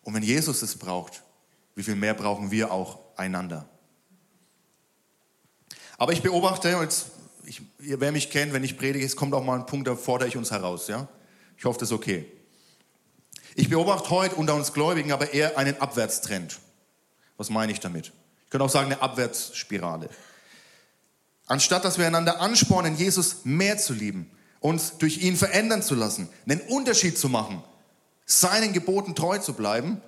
Und 0.02 0.14
wenn 0.14 0.22
Jesus 0.22 0.62
es 0.62 0.76
braucht, 0.76 1.22
wie 1.74 1.82
viel 1.82 1.96
mehr 1.96 2.14
brauchen 2.14 2.50
wir 2.50 2.72
auch 2.72 2.98
einander? 3.16 3.68
Aber 5.98 6.12
ich 6.12 6.22
beobachte, 6.22 6.88
ich, 7.44 7.62
wer 7.78 8.12
mich 8.12 8.30
kennt, 8.30 8.52
wenn 8.52 8.64
ich 8.64 8.78
predige, 8.78 9.04
es 9.04 9.16
kommt 9.16 9.34
auch 9.34 9.44
mal 9.44 9.58
ein 9.58 9.66
Punkt, 9.66 9.86
da 9.86 9.96
fordere 9.96 10.28
ich 10.28 10.36
uns 10.36 10.50
heraus. 10.50 10.88
Ja? 10.88 11.08
Ich 11.58 11.64
hoffe, 11.64 11.78
das 11.78 11.90
ist 11.90 11.94
okay. 11.94 12.26
Ich 13.54 13.68
beobachte 13.68 14.10
heute 14.10 14.36
unter 14.36 14.54
uns 14.54 14.72
Gläubigen 14.72 15.12
aber 15.12 15.32
eher 15.34 15.58
einen 15.58 15.78
Abwärtstrend. 15.80 16.58
Was 17.36 17.50
meine 17.50 17.72
ich 17.72 17.80
damit? 17.80 18.12
Ich 18.50 18.52
könnte 18.52 18.64
auch 18.64 18.70
sagen, 18.70 18.86
eine 18.86 19.00
Abwärtsspirale. 19.00 20.08
Anstatt 21.46 21.84
dass 21.84 21.98
wir 21.98 22.06
einander 22.08 22.40
anspornen, 22.40 22.96
Jesus 22.96 23.44
mehr 23.44 23.78
zu 23.78 23.92
lieben, 23.92 24.28
uns 24.58 24.98
durch 24.98 25.22
ihn 25.22 25.36
verändern 25.36 25.84
zu 25.84 25.94
lassen, 25.94 26.28
einen 26.48 26.60
Unterschied 26.62 27.16
zu 27.16 27.28
machen, 27.28 27.62
seinen 28.26 28.72
Geboten 28.72 29.14
treu 29.14 29.38
zu 29.38 29.52
bleiben, 29.52 30.02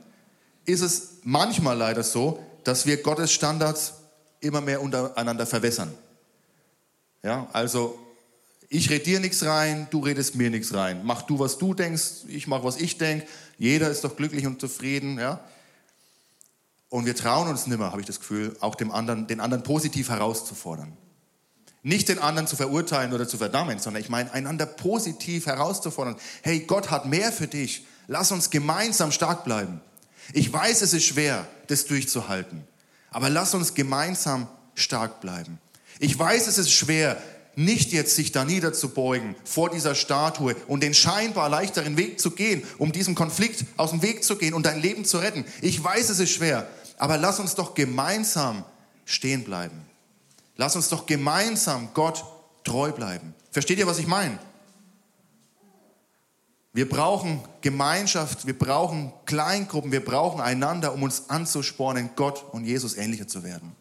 ist 0.64 0.80
es 0.80 1.18
manchmal 1.22 1.78
leider 1.78 2.02
so, 2.02 2.44
dass 2.64 2.84
wir 2.84 2.96
Gottes 2.96 3.32
Standards 3.32 3.92
immer 4.40 4.60
mehr 4.60 4.82
untereinander 4.82 5.46
verwässern. 5.46 5.94
Ja, 7.22 7.46
also 7.52 7.96
ich 8.68 8.90
rede 8.90 9.04
dir 9.04 9.20
nichts 9.20 9.44
rein, 9.44 9.86
du 9.92 10.00
redest 10.00 10.34
mir 10.34 10.50
nichts 10.50 10.74
rein. 10.74 11.02
Mach 11.04 11.22
du, 11.22 11.38
was 11.38 11.58
du 11.58 11.74
denkst, 11.74 12.24
ich 12.26 12.48
mach, 12.48 12.64
was 12.64 12.76
ich 12.76 12.98
denke. 12.98 13.24
Jeder 13.56 13.88
ist 13.88 14.02
doch 14.02 14.16
glücklich 14.16 14.46
und 14.46 14.60
zufrieden. 14.60 15.16
Ja? 15.20 15.38
Und 16.92 17.06
wir 17.06 17.16
trauen 17.16 17.48
uns 17.48 17.66
nimmer, 17.66 17.90
habe 17.90 18.02
ich 18.02 18.06
das 18.06 18.20
Gefühl, 18.20 18.54
auch 18.60 18.74
dem 18.74 18.90
anderen, 18.90 19.26
den 19.26 19.40
anderen 19.40 19.62
positiv 19.62 20.10
herauszufordern. 20.10 20.94
Nicht 21.82 22.10
den 22.10 22.18
anderen 22.18 22.46
zu 22.46 22.54
verurteilen 22.54 23.14
oder 23.14 23.26
zu 23.26 23.38
verdammen, 23.38 23.78
sondern 23.78 24.02
ich 24.02 24.10
meine, 24.10 24.30
einander 24.30 24.66
positiv 24.66 25.46
herauszufordern. 25.46 26.16
Hey, 26.42 26.60
Gott 26.60 26.90
hat 26.90 27.06
mehr 27.06 27.32
für 27.32 27.46
dich. 27.46 27.86
Lass 28.08 28.30
uns 28.30 28.50
gemeinsam 28.50 29.10
stark 29.10 29.42
bleiben. 29.42 29.80
Ich 30.34 30.52
weiß, 30.52 30.82
es 30.82 30.92
ist 30.92 31.06
schwer, 31.06 31.48
das 31.68 31.86
durchzuhalten, 31.86 32.62
aber 33.10 33.30
lass 33.30 33.54
uns 33.54 33.72
gemeinsam 33.72 34.46
stark 34.74 35.22
bleiben. 35.22 35.58
Ich 35.98 36.18
weiß, 36.18 36.46
es 36.46 36.58
ist 36.58 36.72
schwer, 36.72 37.16
nicht 37.54 37.92
jetzt 37.92 38.16
sich 38.16 38.32
da 38.32 38.44
niederzubeugen 38.44 39.34
vor 39.44 39.70
dieser 39.70 39.94
Statue 39.94 40.56
und 40.68 40.82
den 40.82 40.92
scheinbar 40.92 41.48
leichteren 41.48 41.96
Weg 41.96 42.20
zu 42.20 42.30
gehen, 42.32 42.62
um 42.76 42.92
diesem 42.92 43.14
Konflikt 43.14 43.64
aus 43.76 43.90
dem 43.90 44.02
Weg 44.02 44.24
zu 44.24 44.36
gehen 44.36 44.54
und 44.54 44.66
dein 44.66 44.80
Leben 44.80 45.04
zu 45.04 45.18
retten. 45.18 45.44
Ich 45.60 45.82
weiß, 45.82 46.10
es 46.10 46.18
ist 46.18 46.32
schwer, 46.32 46.66
aber 47.02 47.18
lass 47.18 47.40
uns 47.40 47.56
doch 47.56 47.74
gemeinsam 47.74 48.64
stehen 49.06 49.42
bleiben. 49.42 49.84
Lass 50.54 50.76
uns 50.76 50.88
doch 50.88 51.04
gemeinsam 51.04 51.88
Gott 51.94 52.24
treu 52.62 52.92
bleiben. 52.92 53.34
Versteht 53.50 53.80
ihr, 53.80 53.88
was 53.88 53.98
ich 53.98 54.06
meine? 54.06 54.38
Wir 56.72 56.88
brauchen 56.88 57.42
Gemeinschaft, 57.60 58.46
wir 58.46 58.56
brauchen 58.56 59.12
Kleingruppen, 59.26 59.90
wir 59.90 60.04
brauchen 60.04 60.40
einander, 60.40 60.94
um 60.94 61.02
uns 61.02 61.28
anzuspornen, 61.28 62.10
Gott 62.14 62.44
und 62.52 62.66
Jesus 62.66 62.96
ähnlicher 62.96 63.26
zu 63.26 63.42
werden. 63.42 63.74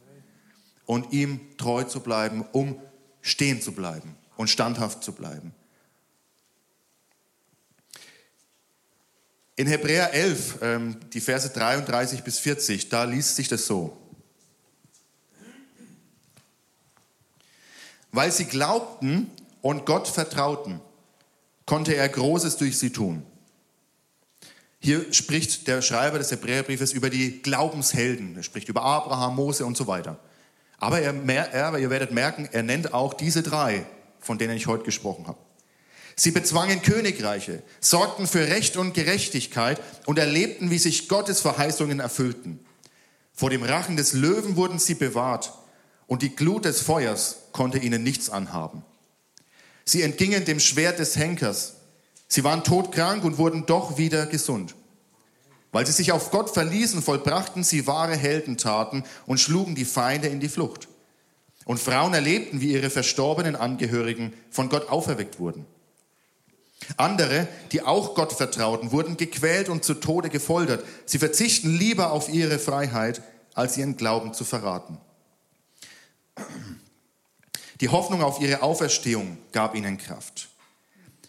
Und 0.88 1.14
ihm 1.14 1.42
treu 1.60 1.84
zu 1.84 2.00
bleiben, 2.00 2.44
um 2.54 2.82
stehen 3.22 3.62
zu 3.62 3.74
bleiben 3.74 4.16
und 4.36 4.50
standhaft 4.50 5.04
zu 5.04 5.12
bleiben. 5.12 5.54
In 9.62 9.68
Hebräer 9.68 10.12
11, 10.12 10.58
ähm, 10.64 10.98
die 11.14 11.22
Verse 11.22 11.48
33 11.48 12.24
bis 12.24 12.40
40, 12.40 12.90
da 12.90 13.04
liest 13.04 13.36
sich 13.36 13.48
das 13.48 13.68
so. 13.68 13.96
Weil 18.12 18.32
sie 18.32 18.46
glaubten 18.46 19.30
und 19.62 19.86
Gott 19.86 20.08
vertrauten, 20.08 20.82
konnte 21.68 21.94
er 21.94 22.10
Großes 22.10 22.58
durch 22.58 22.80
sie 22.80 22.90
tun. 22.90 23.22
Hier 24.80 25.14
spricht 25.14 25.68
der 25.68 25.84
Schreiber 25.84 26.18
des 26.18 26.32
Hebräerbriefes 26.32 26.92
über 26.92 27.12
die 27.12 27.44
Glaubenshelden. 27.44 28.38
Er 28.38 28.42
spricht 28.42 28.68
über 28.68 28.82
Abraham, 28.82 29.36
Mose 29.36 29.64
und 29.64 29.78
so 29.78 29.86
weiter. 29.86 30.18
Aber, 30.80 31.02
er, 31.02 31.14
er, 31.54 31.78
ihr 31.78 31.92
werdet 31.92 32.12
merken, 32.12 32.50
er 32.52 32.64
nennt 32.64 32.96
auch 32.96 33.14
diese 33.14 33.44
drei, 33.44 33.86
von 34.22 34.40
denen 34.40 34.58
ich 34.58 34.66
heute 34.66 34.86
gesprochen 34.86 35.28
habe. 35.28 35.38
Sie 36.22 36.30
bezwangen 36.30 36.84
Königreiche, 36.84 37.64
sorgten 37.80 38.28
für 38.28 38.48
Recht 38.48 38.78
und 38.78 38.94
Gerechtigkeit 38.94 39.82
und 40.06 40.20
erlebten, 40.20 40.70
wie 40.70 40.78
sich 40.78 41.08
Gottes 41.08 41.42
Verheißungen 41.42 42.00
erfüllten. 42.00 42.60
Vor 43.34 43.50
dem 43.50 43.64
Rachen 43.64 43.98
des 43.98 44.14
Löwen 44.14 44.56
wurden 44.56 44.78
sie 44.78 44.94
bewahrt 44.94 45.52
und 46.06 46.22
die 46.22 46.36
Glut 46.36 46.66
des 46.66 46.80
Feuers 46.80 47.38
konnte 47.54 47.80
ihnen 47.80 48.04
nichts 48.04 48.30
anhaben. 48.30 48.84
Sie 49.84 50.04
entgingen 50.04 50.46
dem 50.46 50.60
Schwert 50.60 51.00
des 51.00 51.16
Henkers. 51.16 51.78
Sie 52.28 52.44
waren 52.44 52.64
todkrank 52.64 53.24
und 53.24 53.40
wurden 53.40 53.66
doch 53.66 53.98
wieder 53.98 54.28
gesund. 54.28 54.76
Weil 55.72 55.88
sie 55.88 55.92
sich 55.92 56.12
auf 56.12 56.30
Gott 56.30 56.52
verließen, 56.52 57.02
vollbrachten 57.02 57.64
sie 57.64 57.88
wahre 57.88 58.16
Heldentaten 58.16 59.06
und 59.26 59.40
schlugen 59.40 59.74
die 59.74 59.86
Feinde 59.86 60.28
in 60.28 60.40
die 60.40 60.50
Flucht. 60.50 60.88
Und 61.66 61.80
Frauen 61.80 62.14
erlebten, 62.14 62.62
wie 62.62 62.74
ihre 62.74 62.92
verstorbenen 62.92 63.56
Angehörigen 63.56 64.34
von 64.52 64.70
Gott 64.70 64.88
auferweckt 64.88 65.40
wurden. 65.40 65.66
Andere, 66.98 67.48
die 67.72 67.82
auch 67.82 68.16
Gott 68.16 68.34
vertrauten, 68.34 68.92
wurden 68.92 69.18
gequält 69.18 69.70
und 69.70 69.84
zu 69.84 69.96
Tode 69.96 70.30
gefoltert. 70.30 70.84
Sie 71.06 71.20
verzichten 71.20 71.78
lieber 71.78 72.12
auf 72.12 72.30
ihre 72.30 72.60
Freiheit, 72.60 73.22
als 73.54 73.78
ihren 73.78 73.98
Glauben 73.98 74.34
zu 74.34 74.44
verraten. 74.44 74.98
Die 77.82 77.90
Hoffnung 77.90 78.22
auf 78.22 78.40
ihre 78.40 78.62
Auferstehung 78.62 79.38
gab 79.52 79.76
ihnen 79.76 79.98
Kraft. 79.98 80.50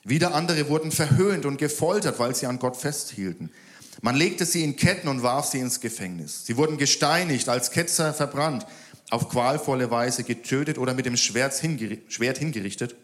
Wieder 0.05 0.35
andere 0.35 0.69
wurden 0.69 0.91
verhöhnt 0.91 1.47
und 1.47 1.59
gefoltert, 1.59 2.19
weil 2.19 2.35
sie 2.35 2.47
an 2.47 2.59
Gott 2.59 2.77
festhielten. 2.77 3.51
Man 4.01 4.17
legte 4.17 4.45
sie 4.47 4.65
in 4.65 4.77
Ketten 4.77 5.09
und 5.09 5.23
warf 5.23 5.47
sie 5.47 5.61
ins 5.61 5.81
Gefängnis. 5.81 6.45
Sie 6.45 6.57
wurden 6.57 6.77
gesteinigt, 6.77 7.49
als 7.49 7.71
Ketzer 7.71 8.13
verbrannt, 8.13 8.67
auf 9.11 9.29
qualvolle 9.29 9.91
Weise 9.91 10.25
getötet 10.25 10.79
oder 10.79 10.95
mit 10.95 11.07
dem 11.07 11.17
Schwert 11.17 11.55
hingerichtet. 11.55 12.97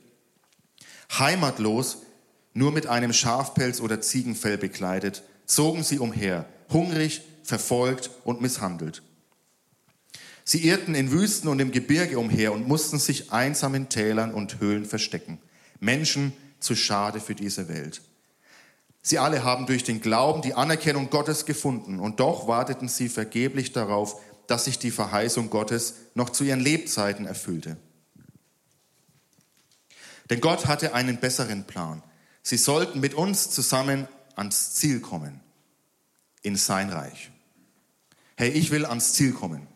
Heimatlos, 1.18 1.98
nur 2.58 2.72
mit 2.72 2.86
einem 2.86 3.12
Schafpelz 3.12 3.80
oder 3.80 4.00
Ziegenfell 4.00 4.58
bekleidet, 4.58 5.22
zogen 5.46 5.84
sie 5.84 5.98
umher, 5.98 6.44
hungrig, 6.70 7.22
verfolgt 7.42 8.10
und 8.24 8.40
misshandelt. 8.40 9.02
Sie 10.44 10.66
irrten 10.66 10.94
in 10.94 11.10
Wüsten 11.10 11.48
und 11.48 11.60
im 11.60 11.70
Gebirge 11.70 12.18
umher 12.18 12.52
und 12.52 12.66
mussten 12.66 12.98
sich 12.98 13.32
einsam 13.32 13.74
in 13.74 13.88
Tälern 13.88 14.34
und 14.34 14.60
Höhlen 14.60 14.84
verstecken. 14.84 15.38
Menschen 15.78 16.32
zu 16.58 16.74
schade 16.74 17.20
für 17.20 17.34
diese 17.34 17.68
Welt. 17.68 18.02
Sie 19.02 19.18
alle 19.18 19.44
haben 19.44 19.66
durch 19.66 19.84
den 19.84 20.00
Glauben 20.00 20.42
die 20.42 20.54
Anerkennung 20.54 21.10
Gottes 21.10 21.46
gefunden 21.46 22.00
und 22.00 22.18
doch 22.18 22.48
warteten 22.48 22.88
sie 22.88 23.08
vergeblich 23.08 23.72
darauf, 23.72 24.20
dass 24.48 24.64
sich 24.64 24.78
die 24.78 24.90
Verheißung 24.90 25.50
Gottes 25.50 25.94
noch 26.14 26.30
zu 26.30 26.44
ihren 26.44 26.60
Lebzeiten 26.60 27.26
erfüllte. 27.26 27.76
Denn 30.28 30.40
Gott 30.40 30.66
hatte 30.66 30.94
einen 30.94 31.20
besseren 31.20 31.64
Plan. 31.64 32.02
Sie 32.42 32.56
sollten 32.56 33.00
mit 33.00 33.14
uns 33.14 33.50
zusammen 33.50 34.08
ans 34.36 34.74
Ziel 34.74 35.00
kommen, 35.00 35.40
in 36.42 36.56
sein 36.56 36.90
Reich. 36.90 37.30
Hey, 38.36 38.50
ich 38.50 38.70
will 38.70 38.86
ans 38.86 39.14
Ziel 39.14 39.32
kommen. 39.32 39.66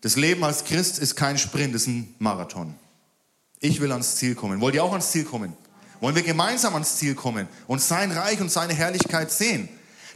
Das 0.00 0.16
Leben 0.16 0.42
als 0.44 0.64
Christ 0.64 0.98
ist 0.98 1.14
kein 1.14 1.36
Sprint, 1.36 1.74
es 1.74 1.82
ist 1.82 1.88
ein 1.88 2.14
Marathon. 2.18 2.74
Ich 3.60 3.80
will 3.80 3.92
ans 3.92 4.16
Ziel 4.16 4.34
kommen. 4.34 4.60
Wollt 4.60 4.74
ihr 4.74 4.82
auch 4.82 4.92
ans 4.92 5.10
Ziel 5.10 5.24
kommen? 5.24 5.54
Wollen 6.00 6.16
wir 6.16 6.22
gemeinsam 6.22 6.72
ans 6.72 6.96
Ziel 6.96 7.14
kommen 7.14 7.46
und 7.66 7.82
sein 7.82 8.10
Reich 8.10 8.40
und 8.40 8.50
seine 8.50 8.72
Herrlichkeit 8.72 9.30
sehen? 9.30 9.68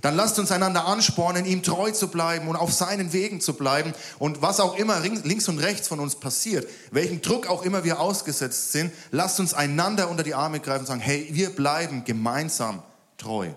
Dann 0.05 0.17
lasst 0.17 0.39
uns 0.39 0.53
einander 0.53 0.85
anspornen, 0.85 1.47
ihm 1.47 1.63
treu 1.63 1.91
zu 1.91 2.09
bleiben 2.09 2.49
und 2.49 2.57
auf 2.57 2.71
seinen 2.71 3.15
Wegen 3.15 3.41
zu 3.41 3.55
bleiben. 3.55 3.95
Und 4.19 4.43
was 4.43 4.61
auch 4.61 4.77
immer 4.77 5.01
links 5.01 5.49
und 5.49 5.59
rechts 5.59 5.89
von 5.89 5.99
uns 5.99 6.17
passiert, 6.17 6.69
welchen 6.91 7.23
Druck 7.23 7.47
auch 7.47 7.63
immer 7.63 7.85
wir 7.85 8.01
ausgesetzt 8.01 8.73
sind, 8.73 8.93
lasst 9.13 9.41
uns 9.41 9.55
einander 9.55 10.11
unter 10.11 10.23
die 10.23 10.35
Arme 10.35 10.61
greifen 10.61 10.81
und 10.81 10.87
sagen, 10.89 11.01
hey, 11.01 11.29
wir 11.31 11.49
bleiben 11.57 12.05
gemeinsam 12.05 12.83
treu. 13.17 13.49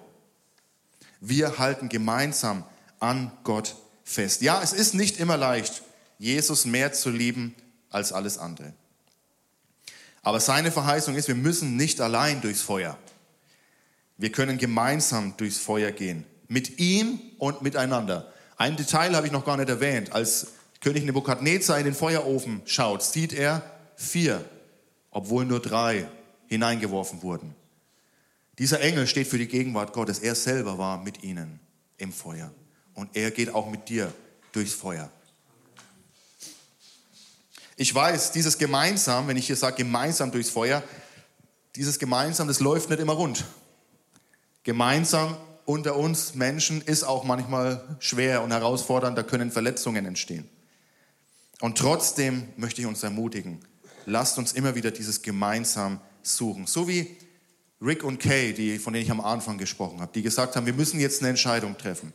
Wir 1.20 1.60
halten 1.60 1.90
gemeinsam 1.90 2.64
an 3.02 3.30
Gott 3.44 3.76
fest. 4.06 4.42
Ja, 4.42 4.62
es 4.64 4.72
ist 4.72 4.94
nicht 4.94 5.20
immer 5.20 5.36
leicht, 5.36 5.84
Jesus 6.18 6.64
mehr 6.64 6.94
zu 6.94 7.10
lieben 7.10 7.56
als 7.90 8.14
alles 8.14 8.38
andere. 8.38 8.72
Aber 10.24 10.40
seine 10.40 10.72
Verheißung 10.72 11.16
ist, 11.16 11.28
wir 11.28 11.36
müssen 11.36 11.76
nicht 11.76 12.00
allein 12.00 12.40
durchs 12.40 12.62
Feuer. 12.62 12.98
Wir 14.16 14.32
können 14.32 14.58
gemeinsam 14.58 15.36
durchs 15.36 15.58
Feuer 15.58 15.92
gehen. 15.92 16.26
Mit 16.48 16.80
ihm 16.80 17.20
und 17.38 17.62
miteinander. 17.62 18.32
Ein 18.58 18.78
Detail 18.78 19.16
habe 19.16 19.28
ich 19.28 19.34
noch 19.34 19.46
gar 19.46 19.58
nicht 19.58 19.70
erwähnt. 19.70 20.14
Als 20.14 20.48
König 20.82 21.04
Nebukadnezar 21.04 21.78
in 21.78 21.86
den 21.86 21.94
Feuerofen 21.94 22.62
schaut, 22.66 23.04
sieht 23.04 23.34
er 23.34 23.62
vier, 23.96 24.44
obwohl 25.12 25.46
nur 25.46 25.60
drei 25.60 26.08
hineingeworfen 26.48 27.22
wurden. 27.22 27.56
Dieser 28.58 28.82
Engel 28.82 29.06
steht 29.06 29.28
für 29.28 29.38
die 29.38 29.48
Gegenwart 29.48 29.94
Gottes. 29.94 30.20
Er 30.20 30.36
selber 30.36 30.78
war 30.78 31.04
mit 31.04 31.24
ihnen 31.24 31.60
im 31.98 32.12
Feuer. 32.12 32.52
Und 32.94 33.16
er 33.16 33.30
geht 33.32 33.54
auch 33.54 33.70
mit 33.70 33.90
dir 33.90 34.12
durchs 34.52 34.74
Feuer. 34.74 35.12
Ich 37.76 37.94
weiß, 37.94 38.32
dieses 38.32 38.58
gemeinsam, 38.58 39.28
wenn 39.28 39.38
ich 39.38 39.46
hier 39.46 39.56
sage 39.56 39.78
gemeinsam 39.78 40.32
durchs 40.32 40.50
Feuer, 40.50 40.82
dieses 41.76 42.00
gemeinsam, 42.00 42.48
das 42.48 42.60
läuft 42.60 42.90
nicht 42.90 43.00
immer 43.00 43.14
rund. 43.14 43.46
Gemeinsam 44.64 45.38
unter 45.68 45.98
uns 45.98 46.34
Menschen 46.34 46.82
ist 46.82 47.04
auch 47.04 47.26
manchmal 47.26 47.98
schwer 48.00 48.42
und 48.42 48.52
herausfordernd, 48.52 49.18
da 49.18 49.24
können 49.24 49.52
Verletzungen 49.52 50.06
entstehen. 50.06 50.50
Und 51.60 51.78
trotzdem 51.78 52.48
möchte 52.56 52.80
ich 52.80 52.88
uns 52.88 53.04
ermutigen, 53.04 53.60
lasst 54.06 54.38
uns 54.38 54.54
immer 54.54 54.76
wieder 54.76 54.92
dieses 54.92 55.22
gemeinsam 55.24 56.00
suchen. 56.22 56.68
So 56.68 56.88
wie 56.88 57.18
Rick 57.82 58.06
und 58.06 58.20
Kay, 58.20 58.54
die, 58.54 58.80
von 58.80 58.94
denen 58.94 59.04
ich 59.04 59.12
am 59.12 59.20
Anfang 59.20 59.58
gesprochen 59.58 60.00
habe, 60.00 60.14
die 60.14 60.22
gesagt 60.22 60.56
haben, 60.56 60.66
wir 60.66 60.74
müssen 60.74 61.02
jetzt 61.02 61.20
eine 61.20 61.30
Entscheidung 61.30 61.78
treffen. 61.78 62.14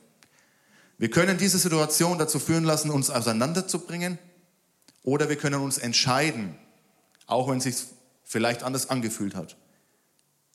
Wir 0.96 1.10
können 1.10 1.36
diese 1.36 1.58
Situation 1.58 2.18
dazu 2.18 2.38
führen 2.38 2.64
lassen, 2.64 2.90
uns 2.90 3.10
auseinanderzubringen 3.10 4.18
oder 5.02 5.28
wir 5.28 5.36
können 5.36 5.60
uns 5.60 5.76
entscheiden, 5.76 6.56
auch 7.26 7.50
wenn 7.50 7.58
es 7.58 7.64
sich 7.64 7.76
vielleicht 8.24 8.62
anders 8.62 8.88
angefühlt 8.88 9.34
hat, 9.34 9.58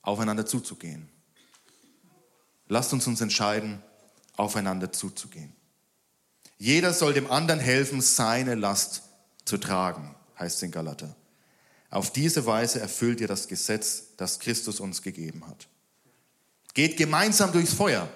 aufeinander 0.02 0.48
zuzugehen. 0.48 1.12
Lasst 2.70 2.94
uns 2.94 3.08
uns 3.08 3.22
entscheiden, 3.22 3.82
aufeinander 4.36 4.92
zuzugehen. 4.92 5.54
Jeder 6.58 6.94
soll 6.94 7.14
dem 7.14 7.30
anderen 7.30 7.60
helfen, 7.60 8.02
seine 8.02 8.56
Last 8.56 9.04
zu 9.46 9.58
tragen, 9.58 10.16
heißt 10.40 10.58
es 10.58 10.64
in 10.64 10.72
Galater. 10.72 11.16
Auf 11.90 12.12
diese 12.12 12.46
Weise 12.46 12.80
erfüllt 12.80 13.22
ihr 13.22 13.28
das 13.28 13.48
Gesetz, 13.48 14.16
das 14.18 14.40
Christus 14.40 14.80
uns 14.80 15.02
gegeben 15.02 15.48
hat. 15.48 15.68
Geht 16.74 16.98
gemeinsam 16.98 17.52
durchs 17.52 17.74
Feuer. 17.74 18.10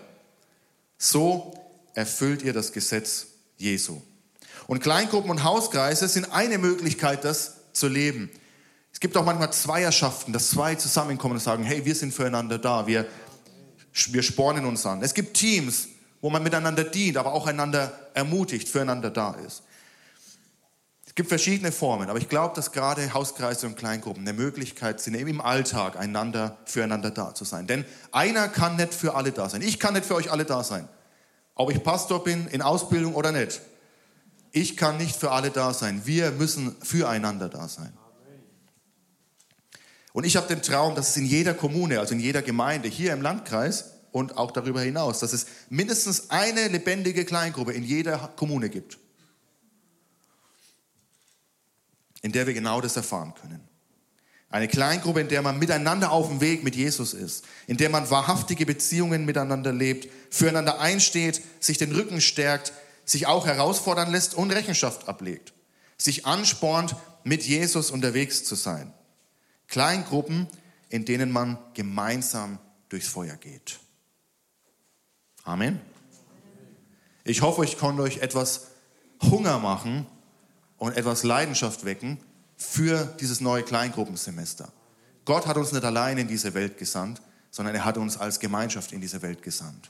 So 0.98 1.54
erfüllt 1.94 2.42
ihr 2.42 2.54
das 2.54 2.74
Gesetz 2.74 3.28
Jesu. 3.58 4.02
Und 4.68 4.82
Kleingruppen 4.82 5.32
und 5.32 5.44
Hauskreise 5.44 6.08
sind 6.08 6.32
eine 6.32 6.58
Möglichkeit, 6.58 7.24
das 7.24 7.56
zu 7.74 7.88
leben. 7.88 8.30
Es 8.94 9.00
gibt 9.00 9.16
auch 9.18 9.26
manchmal 9.26 9.54
Zweierschaften, 9.54 10.34
dass 10.34 10.50
zwei 10.50 10.76
zusammenkommen 10.76 11.36
und 11.36 11.40
sagen, 11.40 11.64
hey, 11.64 11.86
wir 11.86 11.96
sind 11.96 12.14
füreinander 12.14 12.58
da, 12.58 12.88
wir, 12.88 13.08
wir 13.94 14.24
spornen 14.24 14.66
uns 14.66 14.86
an. 14.86 15.02
Es 15.02 15.14
gibt 15.14 15.36
Teams, 15.36 15.88
wo 16.22 16.30
man 16.30 16.44
miteinander 16.44 16.84
dient, 16.84 17.18
aber 17.18 17.34
auch 17.34 17.48
einander 17.48 17.92
ermutigt, 18.14 18.68
füreinander 18.68 19.10
da 19.10 19.34
ist. 19.34 19.64
Es 21.12 21.16
gibt 21.16 21.28
verschiedene 21.28 21.74
Formen, 21.74 22.10
aber 22.10 22.20
ich 22.20 22.30
glaube, 22.30 22.56
dass 22.56 22.72
gerade 22.72 23.14
Hauskreise 23.14 23.68
und 23.68 23.76
Kleingruppen 23.76 24.26
eine 24.26 24.32
Möglichkeit 24.32 25.02
sind, 25.02 25.16
eben 25.16 25.30
im 25.30 25.42
Alltag 25.42 26.00
einander, 26.00 26.58
füreinander 26.64 27.12
da 27.12 27.36
zu 27.36 27.44
sein. 27.44 27.68
Denn 27.68 27.84
einer 28.14 28.48
kann 28.48 28.78
nicht 28.78 28.94
für 28.94 29.14
alle 29.16 29.34
da 29.34 29.50
sein. 29.50 29.62
Ich 29.62 29.78
kann 29.78 29.94
nicht 29.94 30.06
für 30.06 30.16
euch 30.16 30.32
alle 30.32 30.46
da 30.46 30.64
sein. 30.64 30.88
Ob 31.54 31.70
ich 31.70 31.84
Pastor 31.84 32.24
bin, 32.24 32.48
in 32.48 32.62
Ausbildung 32.62 33.14
oder 33.14 33.34
nicht. 33.34 33.60
Ich 34.54 34.78
kann 34.78 34.98
nicht 34.98 35.18
für 35.18 35.32
alle 35.32 35.50
da 35.50 35.74
sein. 35.74 36.02
Wir 36.06 36.32
müssen 36.32 36.78
füreinander 36.82 37.50
da 37.50 37.68
sein. 37.68 37.92
Und 40.14 40.26
ich 40.26 40.36
habe 40.36 40.48
den 40.48 40.62
Traum, 40.62 40.96
dass 40.96 41.10
es 41.10 41.18
in 41.18 41.26
jeder 41.26 41.54
Kommune, 41.54 42.00
also 42.00 42.14
in 42.14 42.20
jeder 42.20 42.42
Gemeinde, 42.42 42.90
hier 42.90 43.14
im 43.14 43.22
Landkreis 43.22 43.92
und 44.12 44.38
auch 44.38 44.52
darüber 44.52 44.82
hinaus, 44.82 45.20
dass 45.20 45.34
es 45.34 45.46
mindestens 45.70 46.30
eine 46.30 46.68
lebendige 46.68 47.26
Kleingruppe 47.26 47.72
in 47.74 47.84
jeder 47.84 48.34
Kommune 48.36 48.70
gibt, 48.70 48.98
in 52.22 52.32
der 52.32 52.46
wir 52.46 52.54
genau 52.54 52.82
das 52.82 52.98
erfahren 52.98 53.34
können. 53.40 53.68
Eine 54.50 54.68
Kleingruppe, 54.68 55.22
in 55.22 55.30
der 55.30 55.42
man 55.42 55.60
miteinander 55.60 56.12
auf 56.12 56.28
dem 56.28 56.42
Weg 56.42 56.66
mit 56.66 56.76
Jesus 56.76 57.14
ist, 57.14 57.46
in 57.68 57.78
der 57.78 57.90
man 57.90 58.10
wahrhaftige 58.10 58.66
Beziehungen 58.66 59.24
miteinander 59.24 59.72
lebt, 59.72 60.10
füreinander 60.30 60.82
einsteht, 60.82 61.42
sich 61.62 61.78
den 61.78 61.96
Rücken 61.96 62.20
stärkt, 62.20 62.74
sich 63.06 63.28
auch 63.28 63.46
herausfordern 63.46 64.12
lässt 64.12 64.36
und 64.36 64.52
Rechenschaft 64.52 65.08
ablegt. 65.08 65.54
Sich 65.98 66.26
anspornt, 66.26 66.96
mit 67.24 67.44
Jesus 67.44 67.92
unterwegs 67.92 68.44
zu 68.44 68.56
sein. 68.56 68.92
Kleingruppen, 69.72 70.48
in 70.90 71.06
denen 71.06 71.32
man 71.32 71.58
gemeinsam 71.74 72.60
durchs 72.90 73.08
Feuer 73.08 73.36
geht. 73.38 73.80
Amen. 75.44 75.80
Ich 77.24 77.42
hoffe, 77.42 77.64
ich 77.64 77.78
konnte 77.78 78.04
euch 78.04 78.18
etwas 78.18 78.68
Hunger 79.22 79.60
machen 79.60 80.06
und 80.78 80.98
etwas 80.98 81.24
Leidenschaft 81.24 81.86
wecken 81.86 82.20
für 82.58 83.06
dieses 83.22 83.40
neue 83.40 83.64
Kleingruppensemester. 83.64 84.72
Gott 85.24 85.48
hat 85.48 85.56
uns 85.56 85.72
nicht 85.72 85.86
allein 85.86 86.18
in 86.18 86.28
diese 86.28 86.54
Welt 86.54 86.78
gesandt, 86.78 87.22
sondern 87.50 87.74
er 87.74 87.86
hat 87.86 87.98
uns 87.98 88.18
als 88.18 88.40
Gemeinschaft 88.40 88.92
in 88.92 89.00
diese 89.00 89.22
Welt 89.22 89.42
gesandt. 89.42 89.90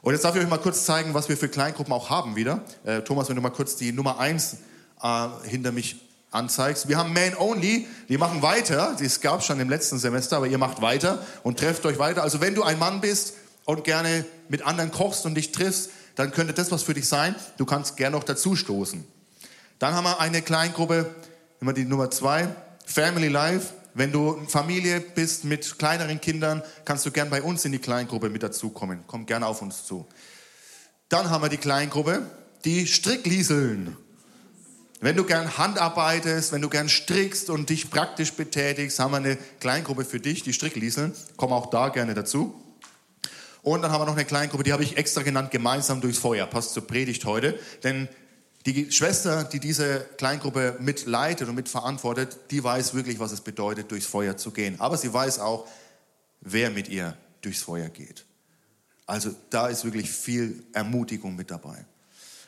Und 0.00 0.14
jetzt 0.14 0.24
darf 0.24 0.34
ich 0.36 0.42
euch 0.42 0.48
mal 0.48 0.58
kurz 0.58 0.86
zeigen, 0.86 1.12
was 1.12 1.28
wir 1.28 1.36
für 1.36 1.48
Kleingruppen 1.48 1.92
auch 1.92 2.08
haben 2.08 2.34
wieder. 2.34 2.64
Äh, 2.84 3.02
Thomas, 3.02 3.28
wenn 3.28 3.36
du 3.36 3.42
mal 3.42 3.50
kurz 3.50 3.76
die 3.76 3.92
Nummer 3.92 4.18
1 4.18 4.56
äh, 5.02 5.28
hinter 5.44 5.72
mich 5.72 6.05
anzeigst. 6.36 6.88
Wir 6.88 6.98
haben 6.98 7.12
Man 7.12 7.34
Only, 7.36 7.88
die 8.08 8.18
machen 8.18 8.42
weiter. 8.42 8.96
Das 9.00 9.20
gab 9.20 9.40
es 9.40 9.46
schon 9.46 9.58
im 9.58 9.68
letzten 9.68 9.98
Semester, 9.98 10.36
aber 10.36 10.46
ihr 10.46 10.58
macht 10.58 10.82
weiter 10.82 11.24
und 11.42 11.58
trefft 11.58 11.84
euch 11.86 11.98
weiter. 11.98 12.22
Also 12.22 12.40
wenn 12.40 12.54
du 12.54 12.62
ein 12.62 12.78
Mann 12.78 13.00
bist 13.00 13.34
und 13.64 13.82
gerne 13.82 14.24
mit 14.48 14.64
anderen 14.64 14.92
kochst 14.92 15.26
und 15.26 15.34
dich 15.34 15.50
triffst, 15.52 15.90
dann 16.14 16.30
könnte 16.30 16.52
das 16.52 16.70
was 16.70 16.82
für 16.82 16.94
dich 16.94 17.08
sein. 17.08 17.34
Du 17.56 17.64
kannst 17.64 17.96
gerne 17.96 18.16
noch 18.16 18.24
dazu 18.24 18.54
stoßen. 18.54 19.04
Dann 19.78 19.94
haben 19.94 20.04
wir 20.04 20.20
eine 20.20 20.42
Kleingruppe, 20.42 21.14
immer 21.60 21.72
die 21.72 21.84
Nummer 21.84 22.10
2, 22.10 22.48
Family 22.86 23.28
Life. 23.28 23.74
Wenn 23.94 24.12
du 24.12 24.38
Familie 24.46 25.00
bist 25.00 25.44
mit 25.44 25.78
kleineren 25.78 26.20
Kindern, 26.20 26.62
kannst 26.84 27.06
du 27.06 27.10
gern 27.10 27.30
bei 27.30 27.42
uns 27.42 27.64
in 27.64 27.72
die 27.72 27.78
Kleingruppe 27.78 28.28
mit 28.28 28.42
dazukommen. 28.42 29.04
Komm 29.06 29.26
gerne 29.26 29.46
auf 29.46 29.62
uns 29.62 29.84
zu. 29.84 30.06
Dann 31.08 31.30
haben 31.30 31.42
wir 31.42 31.48
die 31.48 31.56
Kleingruppe, 31.56 32.22
die 32.64 32.86
Stricklieseln. 32.86 33.96
Wenn 35.00 35.16
du 35.16 35.24
gern 35.24 35.58
handarbeitest, 35.58 36.52
wenn 36.52 36.62
du 36.62 36.70
gern 36.70 36.88
strickst 36.88 37.50
und 37.50 37.68
dich 37.68 37.90
praktisch 37.90 38.32
betätigst, 38.32 38.98
haben 38.98 39.10
wir 39.10 39.18
eine 39.18 39.36
Kleingruppe 39.60 40.04
für 40.04 40.20
dich, 40.20 40.42
die 40.42 40.54
Stricklieseln. 40.54 41.12
Komm 41.36 41.52
auch 41.52 41.66
da 41.70 41.90
gerne 41.90 42.14
dazu. 42.14 42.54
Und 43.62 43.82
dann 43.82 43.90
haben 43.90 44.00
wir 44.00 44.06
noch 44.06 44.14
eine 44.14 44.24
Kleingruppe, 44.24 44.62
die 44.62 44.72
habe 44.72 44.84
ich 44.84 44.96
extra 44.96 45.22
genannt, 45.22 45.50
gemeinsam 45.50 46.00
durchs 46.00 46.18
Feuer. 46.18 46.46
Passt 46.46 46.72
zur 46.72 46.86
Predigt 46.86 47.24
heute. 47.24 47.58
Denn 47.82 48.08
die 48.64 48.90
Schwester, 48.90 49.44
die 49.44 49.60
diese 49.60 50.00
Kleingruppe 50.16 50.76
mitleitet 50.80 51.48
und 51.48 51.56
mitverantwortet, 51.56 52.38
die 52.50 52.64
weiß 52.64 52.94
wirklich, 52.94 53.18
was 53.18 53.32
es 53.32 53.40
bedeutet, 53.40 53.90
durchs 53.90 54.06
Feuer 54.06 54.36
zu 54.36 54.50
gehen. 54.50 54.80
Aber 54.80 54.96
sie 54.96 55.12
weiß 55.12 55.40
auch, 55.40 55.68
wer 56.40 56.70
mit 56.70 56.88
ihr 56.88 57.16
durchs 57.42 57.62
Feuer 57.62 57.88
geht. 57.88 58.24
Also 59.06 59.30
da 59.50 59.68
ist 59.68 59.84
wirklich 59.84 60.10
viel 60.10 60.64
Ermutigung 60.72 61.36
mit 61.36 61.50
dabei. 61.50 61.84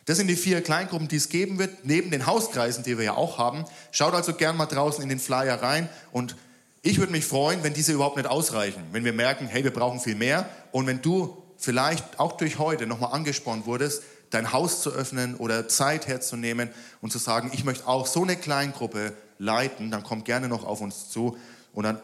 Das 0.09 0.17
sind 0.17 0.29
die 0.29 0.37
vier 0.37 0.63
Kleingruppen, 0.63 1.07
die 1.07 1.17
es 1.17 1.29
geben 1.29 1.59
wird, 1.59 1.85
neben 1.85 2.11
den 2.11 2.25
Hauskreisen, 2.25 2.83
die 2.83 2.97
wir 2.97 3.05
ja 3.05 3.15
auch 3.15 3.37
haben. 3.37 3.67
Schaut 3.91 4.15
also 4.15 4.33
gern 4.33 4.57
mal 4.57 4.65
draußen 4.65 5.03
in 5.03 5.11
den 5.11 5.19
Flyer 5.19 5.63
rein 5.63 5.87
und 6.13 6.35
ich 6.81 6.99
würde 6.99 7.13
mich 7.13 7.27
freuen, 7.27 7.63
wenn 7.63 7.75
diese 7.75 7.93
überhaupt 7.93 8.17
nicht 8.17 8.27
ausreichen, 8.27 8.83
wenn 8.93 9.05
wir 9.05 9.13
merken, 9.13 9.49
hey, 9.49 9.65
wir 9.65 9.71
brauchen 9.71 10.01
viel 10.01 10.15
mehr 10.15 10.49
und 10.73 10.87
wenn 10.87 11.03
du 11.03 11.37
vielleicht 11.59 12.19
auch 12.19 12.39
durch 12.39 12.59
heute 12.59 12.87
nochmal 12.87 13.13
angespornt 13.13 13.67
wurdest, 13.67 14.03
dein 14.31 14.51
Haus 14.55 14.81
zu 14.81 14.93
öffnen 14.93 15.37
oder 15.37 15.69
Zeit 15.69 16.07
herzunehmen 16.07 16.71
und 17.03 17.13
zu 17.13 17.19
sagen, 17.19 17.51
ich 17.53 17.65
möchte 17.65 17.87
auch 17.87 18.07
so 18.07 18.23
eine 18.23 18.37
Kleingruppe 18.37 19.13
leiten, 19.37 19.91
dann 19.91 20.05
komm 20.05 20.25
gerne 20.25 20.49
noch 20.49 20.65
auf 20.65 20.81
uns 20.81 21.11
zu 21.11 21.37
und 21.75 21.85
dann, 21.85 22.01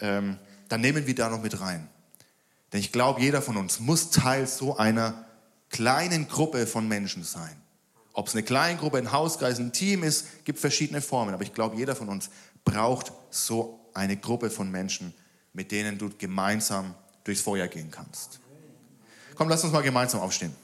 ähm, 0.00 0.38
dann 0.68 0.80
nehmen 0.80 1.06
wir 1.06 1.14
da 1.14 1.30
noch 1.30 1.40
mit 1.40 1.60
rein. 1.60 1.88
Denn 2.72 2.80
ich 2.80 2.90
glaube, 2.90 3.20
jeder 3.20 3.42
von 3.42 3.56
uns 3.56 3.78
muss 3.78 4.10
Teil 4.10 4.48
so 4.48 4.76
einer 4.76 5.24
kleinen 5.74 6.28
Gruppe 6.28 6.68
von 6.68 6.86
Menschen 6.86 7.24
sein. 7.24 7.56
Ob 8.12 8.28
es 8.28 8.34
eine 8.34 8.44
Kleingruppe, 8.44 8.96
ein 8.96 9.10
Hauskreis, 9.10 9.58
ein 9.58 9.72
Team 9.72 10.04
ist, 10.04 10.44
gibt 10.44 10.60
verschiedene 10.60 11.00
Formen. 11.00 11.34
Aber 11.34 11.42
ich 11.42 11.52
glaube, 11.52 11.74
jeder 11.74 11.96
von 11.96 12.08
uns 12.08 12.30
braucht 12.64 13.12
so 13.30 13.80
eine 13.92 14.16
Gruppe 14.16 14.50
von 14.50 14.70
Menschen, 14.70 15.12
mit 15.52 15.72
denen 15.72 15.98
du 15.98 16.10
gemeinsam 16.16 16.94
durchs 17.24 17.40
Feuer 17.40 17.66
gehen 17.66 17.90
kannst. 17.90 18.38
Komm, 19.34 19.48
lass 19.48 19.64
uns 19.64 19.72
mal 19.72 19.82
gemeinsam 19.82 20.20
aufstehen. 20.20 20.54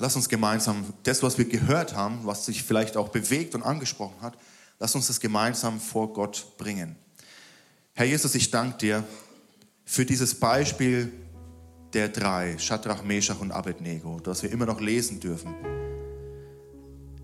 Lass 0.00 0.16
uns 0.16 0.28
gemeinsam 0.28 0.92
das, 1.04 1.22
was 1.22 1.38
wir 1.38 1.44
gehört 1.44 1.94
haben, 1.94 2.26
was 2.26 2.46
sich 2.46 2.64
vielleicht 2.64 2.96
auch 2.96 3.10
bewegt 3.10 3.54
und 3.54 3.62
angesprochen 3.62 4.20
hat, 4.22 4.36
lass 4.78 4.94
uns 4.94 5.06
das 5.06 5.20
gemeinsam 5.20 5.80
vor 5.80 6.12
Gott 6.12 6.56
bringen. 6.58 6.96
Herr 7.94 8.06
Jesus, 8.06 8.34
ich 8.34 8.50
danke 8.50 8.78
dir 8.78 9.04
für 9.84 10.04
dieses 10.04 10.34
Beispiel 10.34 11.12
der 11.92 12.08
drei, 12.08 12.58
Shadrach, 12.58 13.02
Meshach 13.02 13.40
und 13.40 13.52
Abednego, 13.52 14.20
das 14.20 14.42
wir 14.42 14.50
immer 14.50 14.66
noch 14.66 14.80
lesen 14.80 15.20
dürfen. 15.20 15.54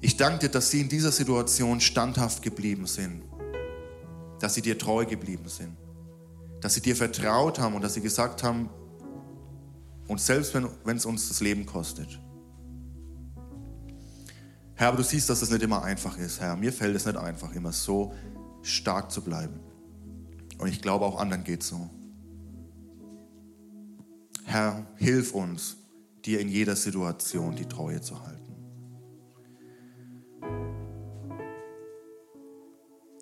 Ich 0.00 0.16
danke 0.16 0.40
dir, 0.40 0.48
dass 0.48 0.70
sie 0.70 0.80
in 0.80 0.88
dieser 0.88 1.12
Situation 1.12 1.80
standhaft 1.80 2.42
geblieben 2.42 2.86
sind, 2.86 3.22
dass 4.40 4.54
sie 4.54 4.62
dir 4.62 4.78
treu 4.78 5.04
geblieben 5.04 5.48
sind, 5.48 5.76
dass 6.60 6.74
sie 6.74 6.80
dir 6.80 6.96
vertraut 6.96 7.58
haben 7.58 7.74
und 7.74 7.82
dass 7.82 7.94
sie 7.94 8.00
gesagt 8.00 8.42
haben, 8.42 8.70
und 10.08 10.20
selbst 10.20 10.54
wenn, 10.54 10.68
wenn 10.84 10.96
es 10.96 11.06
uns 11.06 11.28
das 11.28 11.40
Leben 11.40 11.64
kostet, 11.66 12.18
Herr, 14.82 14.88
aber 14.88 14.96
du 14.96 15.04
siehst, 15.04 15.30
dass 15.30 15.40
es 15.42 15.48
nicht 15.48 15.62
immer 15.62 15.84
einfach 15.84 16.18
ist, 16.18 16.40
Herr. 16.40 16.56
Mir 16.56 16.72
fällt 16.72 16.96
es 16.96 17.06
nicht 17.06 17.16
einfach, 17.16 17.54
immer 17.54 17.70
so 17.70 18.12
stark 18.62 19.12
zu 19.12 19.22
bleiben. 19.22 19.60
Und 20.58 20.66
ich 20.66 20.82
glaube, 20.82 21.04
auch 21.04 21.20
anderen 21.20 21.44
geht 21.44 21.60
es 21.62 21.68
so. 21.68 21.88
Herr, 24.42 24.84
hilf 24.96 25.34
uns, 25.34 25.76
dir 26.24 26.40
in 26.40 26.48
jeder 26.48 26.74
Situation 26.74 27.54
die 27.54 27.66
Treue 27.66 28.00
zu 28.00 28.26
halten. 28.26 28.56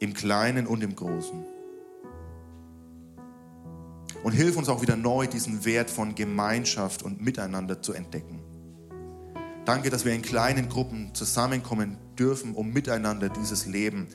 Im 0.01 0.15
Kleinen 0.15 0.67
und 0.67 0.83
im 0.83 0.97
Großen. 0.97 1.45
Und 4.25 4.33
hilf 4.33 4.57
uns 4.57 4.71
auch 4.71 4.81
wieder 4.81 4.97
neu, 4.97 5.27
diesen 5.27 5.63
Wert 5.67 5.91
von 5.91 6.15
Gemeinschaft 6.15 7.03
und 7.03 7.21
Miteinander 7.21 7.83
zu 7.83 7.93
entdecken. 7.93 8.41
Danke, 9.71 9.89
dass 9.89 10.05
wir 10.05 10.13
in 10.13 10.23
kleinen 10.23 10.69
Gruppen 10.69 11.15
zusammenkommen 11.15 11.97
dürfen, 12.19 12.57
um 12.57 12.73
miteinander 12.73 13.29
dieses 13.29 13.67
Leben 13.67 14.09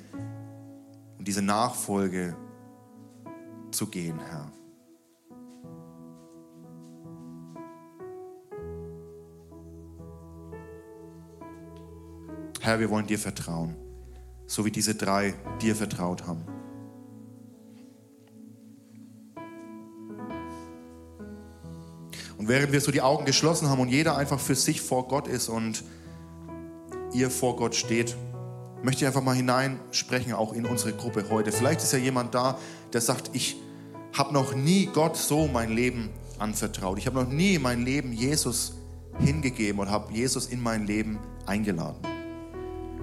und 1.17 1.25
diese 1.25 1.41
Nachfolge 1.41 2.35
zu 3.71 3.87
gehen, 3.87 4.19
Herr. 4.19 4.51
Herr, 12.59 12.81
wir 12.81 12.89
wollen 12.89 13.07
dir 13.07 13.17
vertrauen, 13.17 13.77
so 14.47 14.65
wie 14.65 14.71
diese 14.71 14.93
drei 14.93 15.35
dir 15.61 15.77
vertraut 15.77 16.27
haben. 16.27 16.43
Und 22.45 22.49
während 22.49 22.71
wir 22.71 22.79
so 22.79 22.91
die 22.91 23.01
Augen 23.01 23.25
geschlossen 23.25 23.69
haben 23.69 23.79
und 23.79 23.89
jeder 23.89 24.17
einfach 24.17 24.39
für 24.39 24.53
sich 24.53 24.79
vor 24.79 25.07
Gott 25.07 25.27
ist 25.27 25.49
und 25.49 25.83
ihr 27.11 27.31
vor 27.31 27.55
Gott 27.55 27.73
steht, 27.73 28.15
möchte 28.83 29.01
ich 29.01 29.07
einfach 29.07 29.23
mal 29.23 29.33
hineinsprechen, 29.33 30.31
auch 30.33 30.53
in 30.53 30.67
unsere 30.67 30.93
Gruppe 30.93 31.25
heute. 31.31 31.51
Vielleicht 31.51 31.81
ist 31.81 31.91
ja 31.91 31.97
jemand 31.97 32.35
da, 32.35 32.59
der 32.93 33.01
sagt, 33.01 33.31
ich 33.33 33.55
habe 34.13 34.31
noch 34.31 34.53
nie 34.53 34.85
Gott 34.85 35.17
so 35.17 35.47
mein 35.47 35.71
Leben 35.71 36.11
anvertraut. 36.37 36.99
Ich 36.99 37.07
habe 37.07 37.19
noch 37.19 37.27
nie 37.27 37.57
mein 37.57 37.81
Leben 37.81 38.13
Jesus 38.13 38.75
hingegeben 39.17 39.81
und 39.81 39.89
habe 39.89 40.13
Jesus 40.13 40.45
in 40.45 40.61
mein 40.61 40.85
Leben 40.85 41.17
eingeladen 41.47 41.97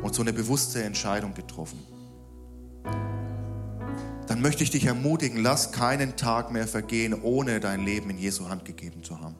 und 0.04 0.14
so 0.14 0.22
eine 0.22 0.32
bewusste 0.32 0.84
Entscheidung 0.84 1.34
getroffen 1.34 1.80
möchte 4.42 4.64
ich 4.64 4.70
dich 4.70 4.84
ermutigen, 4.84 5.42
lass 5.42 5.72
keinen 5.72 6.16
Tag 6.16 6.52
mehr 6.52 6.66
vergehen, 6.66 7.14
ohne 7.22 7.60
dein 7.60 7.84
Leben 7.84 8.10
in 8.10 8.18
Jesu 8.18 8.48
Hand 8.48 8.64
gegeben 8.64 9.02
zu 9.02 9.20
haben, 9.20 9.36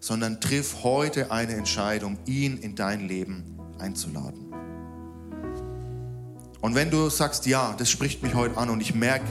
sondern 0.00 0.40
triff 0.40 0.82
heute 0.82 1.30
eine 1.30 1.54
Entscheidung, 1.54 2.18
ihn 2.26 2.58
in 2.58 2.74
dein 2.74 3.06
Leben 3.06 3.58
einzuladen. 3.78 4.52
Und 6.60 6.74
wenn 6.74 6.90
du 6.90 7.08
sagst, 7.08 7.46
ja, 7.46 7.74
das 7.78 7.88
spricht 7.88 8.22
mich 8.22 8.34
heute 8.34 8.56
an 8.56 8.70
und 8.70 8.80
ich 8.80 8.94
merke, 8.94 9.26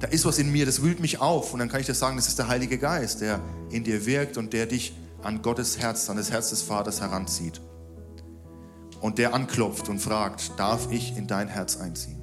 da 0.00 0.06
ist 0.08 0.24
was 0.24 0.38
in 0.38 0.50
mir, 0.50 0.64
das 0.64 0.82
wühlt 0.82 1.00
mich 1.00 1.20
auf, 1.20 1.52
und 1.52 1.58
dann 1.58 1.68
kann 1.68 1.80
ich 1.80 1.86
dir 1.86 1.94
sagen, 1.94 2.16
das 2.16 2.28
ist 2.28 2.38
der 2.38 2.48
Heilige 2.48 2.78
Geist, 2.78 3.20
der 3.20 3.40
in 3.70 3.84
dir 3.84 4.06
wirkt 4.06 4.38
und 4.38 4.52
der 4.52 4.66
dich 4.66 4.96
an 5.22 5.42
Gottes 5.42 5.78
Herz, 5.78 6.08
an 6.08 6.16
das 6.16 6.30
Herz 6.30 6.50
des 6.50 6.62
Vaters 6.62 7.00
heranzieht. 7.00 7.60
Und 9.00 9.18
der 9.18 9.34
anklopft 9.34 9.88
und 9.88 9.98
fragt, 9.98 10.58
darf 10.58 10.90
ich 10.90 11.16
in 11.16 11.26
dein 11.26 11.48
Herz 11.48 11.76
einziehen? 11.76 12.17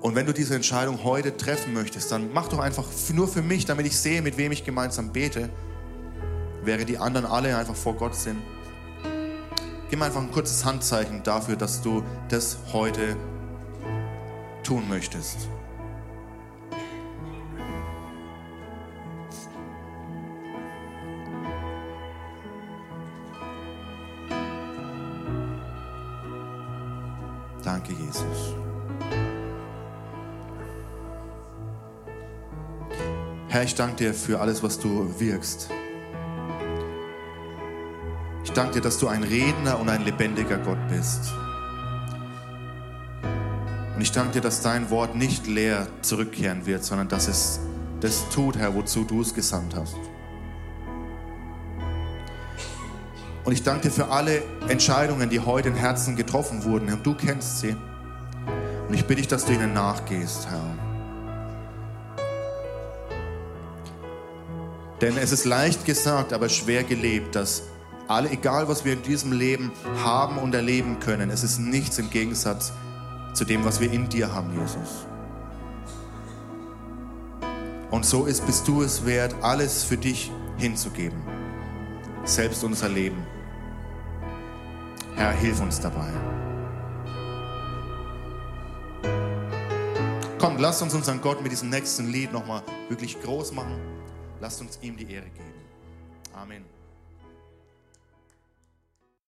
Und 0.00 0.14
wenn 0.14 0.26
du 0.26 0.32
diese 0.32 0.54
Entscheidung 0.54 1.04
heute 1.04 1.36
treffen 1.36 1.74
möchtest, 1.74 2.10
dann 2.10 2.32
mach 2.32 2.48
doch 2.48 2.58
einfach 2.58 2.86
nur 3.12 3.28
für 3.28 3.42
mich, 3.42 3.66
damit 3.66 3.86
ich 3.86 3.98
sehe, 3.98 4.22
mit 4.22 4.38
wem 4.38 4.50
ich 4.50 4.64
gemeinsam 4.64 5.12
bete, 5.12 5.50
während 6.64 6.88
die 6.88 6.96
anderen 6.96 7.26
alle 7.26 7.56
einfach 7.56 7.76
vor 7.76 7.94
Gott 7.94 8.14
sind. 8.14 8.40
Gib 9.90 9.98
mir 9.98 10.06
einfach 10.06 10.22
ein 10.22 10.30
kurzes 10.30 10.64
Handzeichen 10.64 11.22
dafür, 11.22 11.56
dass 11.56 11.82
du 11.82 12.02
das 12.28 12.56
heute 12.72 13.16
tun 14.62 14.88
möchtest. 14.88 15.48
Herr, 33.50 33.64
ich 33.64 33.74
danke 33.74 33.96
dir 33.96 34.14
für 34.14 34.40
alles, 34.40 34.62
was 34.62 34.78
du 34.78 35.12
wirkst. 35.18 35.70
Ich 38.44 38.52
danke 38.52 38.74
dir, 38.74 38.80
dass 38.80 38.98
du 38.98 39.08
ein 39.08 39.24
Redner 39.24 39.80
und 39.80 39.88
ein 39.88 40.04
lebendiger 40.04 40.56
Gott 40.56 40.78
bist. 40.88 41.32
Und 43.96 44.00
ich 44.00 44.12
danke 44.12 44.34
dir, 44.34 44.40
dass 44.40 44.62
dein 44.62 44.88
Wort 44.90 45.16
nicht 45.16 45.48
leer 45.48 45.88
zurückkehren 46.00 46.64
wird, 46.64 46.84
sondern 46.84 47.08
dass 47.08 47.26
es 47.26 47.58
das 47.98 48.28
tut, 48.28 48.56
Herr, 48.56 48.76
wozu 48.76 49.02
du 49.02 49.20
es 49.20 49.34
gesandt 49.34 49.74
hast. 49.74 49.96
Und 53.42 53.52
ich 53.52 53.64
danke 53.64 53.88
dir 53.88 53.90
für 53.90 54.10
alle 54.10 54.44
Entscheidungen, 54.68 55.28
die 55.28 55.40
heute 55.40 55.70
in 55.70 55.74
Herzen 55.74 56.14
getroffen 56.14 56.62
wurden. 56.62 56.86
Herr, 56.86 56.98
du 56.98 57.16
kennst 57.16 57.58
sie. 57.58 57.74
Und 58.86 58.94
ich 58.94 59.06
bitte 59.06 59.22
dich, 59.22 59.28
dass 59.28 59.44
du 59.44 59.52
ihnen 59.54 59.72
nachgehst, 59.72 60.48
Herr. 60.48 60.89
Denn 65.00 65.16
es 65.16 65.32
ist 65.32 65.44
leicht 65.44 65.84
gesagt, 65.84 66.32
aber 66.32 66.48
schwer 66.48 66.84
gelebt, 66.84 67.34
dass 67.34 67.62
alle, 68.06 68.30
egal 68.30 68.68
was 68.68 68.84
wir 68.84 68.92
in 68.92 69.02
diesem 69.02 69.32
Leben 69.32 69.72
haben 70.04 70.36
und 70.38 70.54
erleben 70.54 70.98
können, 71.00 71.30
es 71.30 71.42
ist 71.42 71.58
nichts 71.58 71.98
im 71.98 72.10
Gegensatz 72.10 72.72
zu 73.32 73.44
dem, 73.44 73.64
was 73.64 73.80
wir 73.80 73.90
in 73.90 74.08
dir 74.08 74.34
haben, 74.34 74.52
Jesus. 74.58 75.06
Und 77.90 78.04
so 78.04 78.26
ist, 78.26 78.44
bist 78.46 78.68
du 78.68 78.82
es 78.82 79.06
wert, 79.06 79.34
alles 79.42 79.84
für 79.84 79.96
dich 79.96 80.30
hinzugeben. 80.58 81.18
Selbst 82.24 82.62
unser 82.62 82.88
Leben. 82.88 83.24
Herr, 85.16 85.32
hilf 85.32 85.60
uns 85.60 85.80
dabei. 85.80 86.10
Komm, 90.38 90.58
lasst 90.58 90.82
uns 90.82 90.94
unseren 90.94 91.20
Gott 91.20 91.42
mit 91.42 91.52
diesem 91.52 91.70
nächsten 91.70 92.08
Lied 92.08 92.32
nochmal 92.32 92.62
wirklich 92.88 93.20
groß 93.20 93.52
machen. 93.52 93.76
Lasst 94.40 94.60
uns 94.60 94.78
ihm 94.82 94.96
die 94.96 95.12
Ehre 95.12 95.28
geben. 95.30 95.54
Amen. 96.32 96.79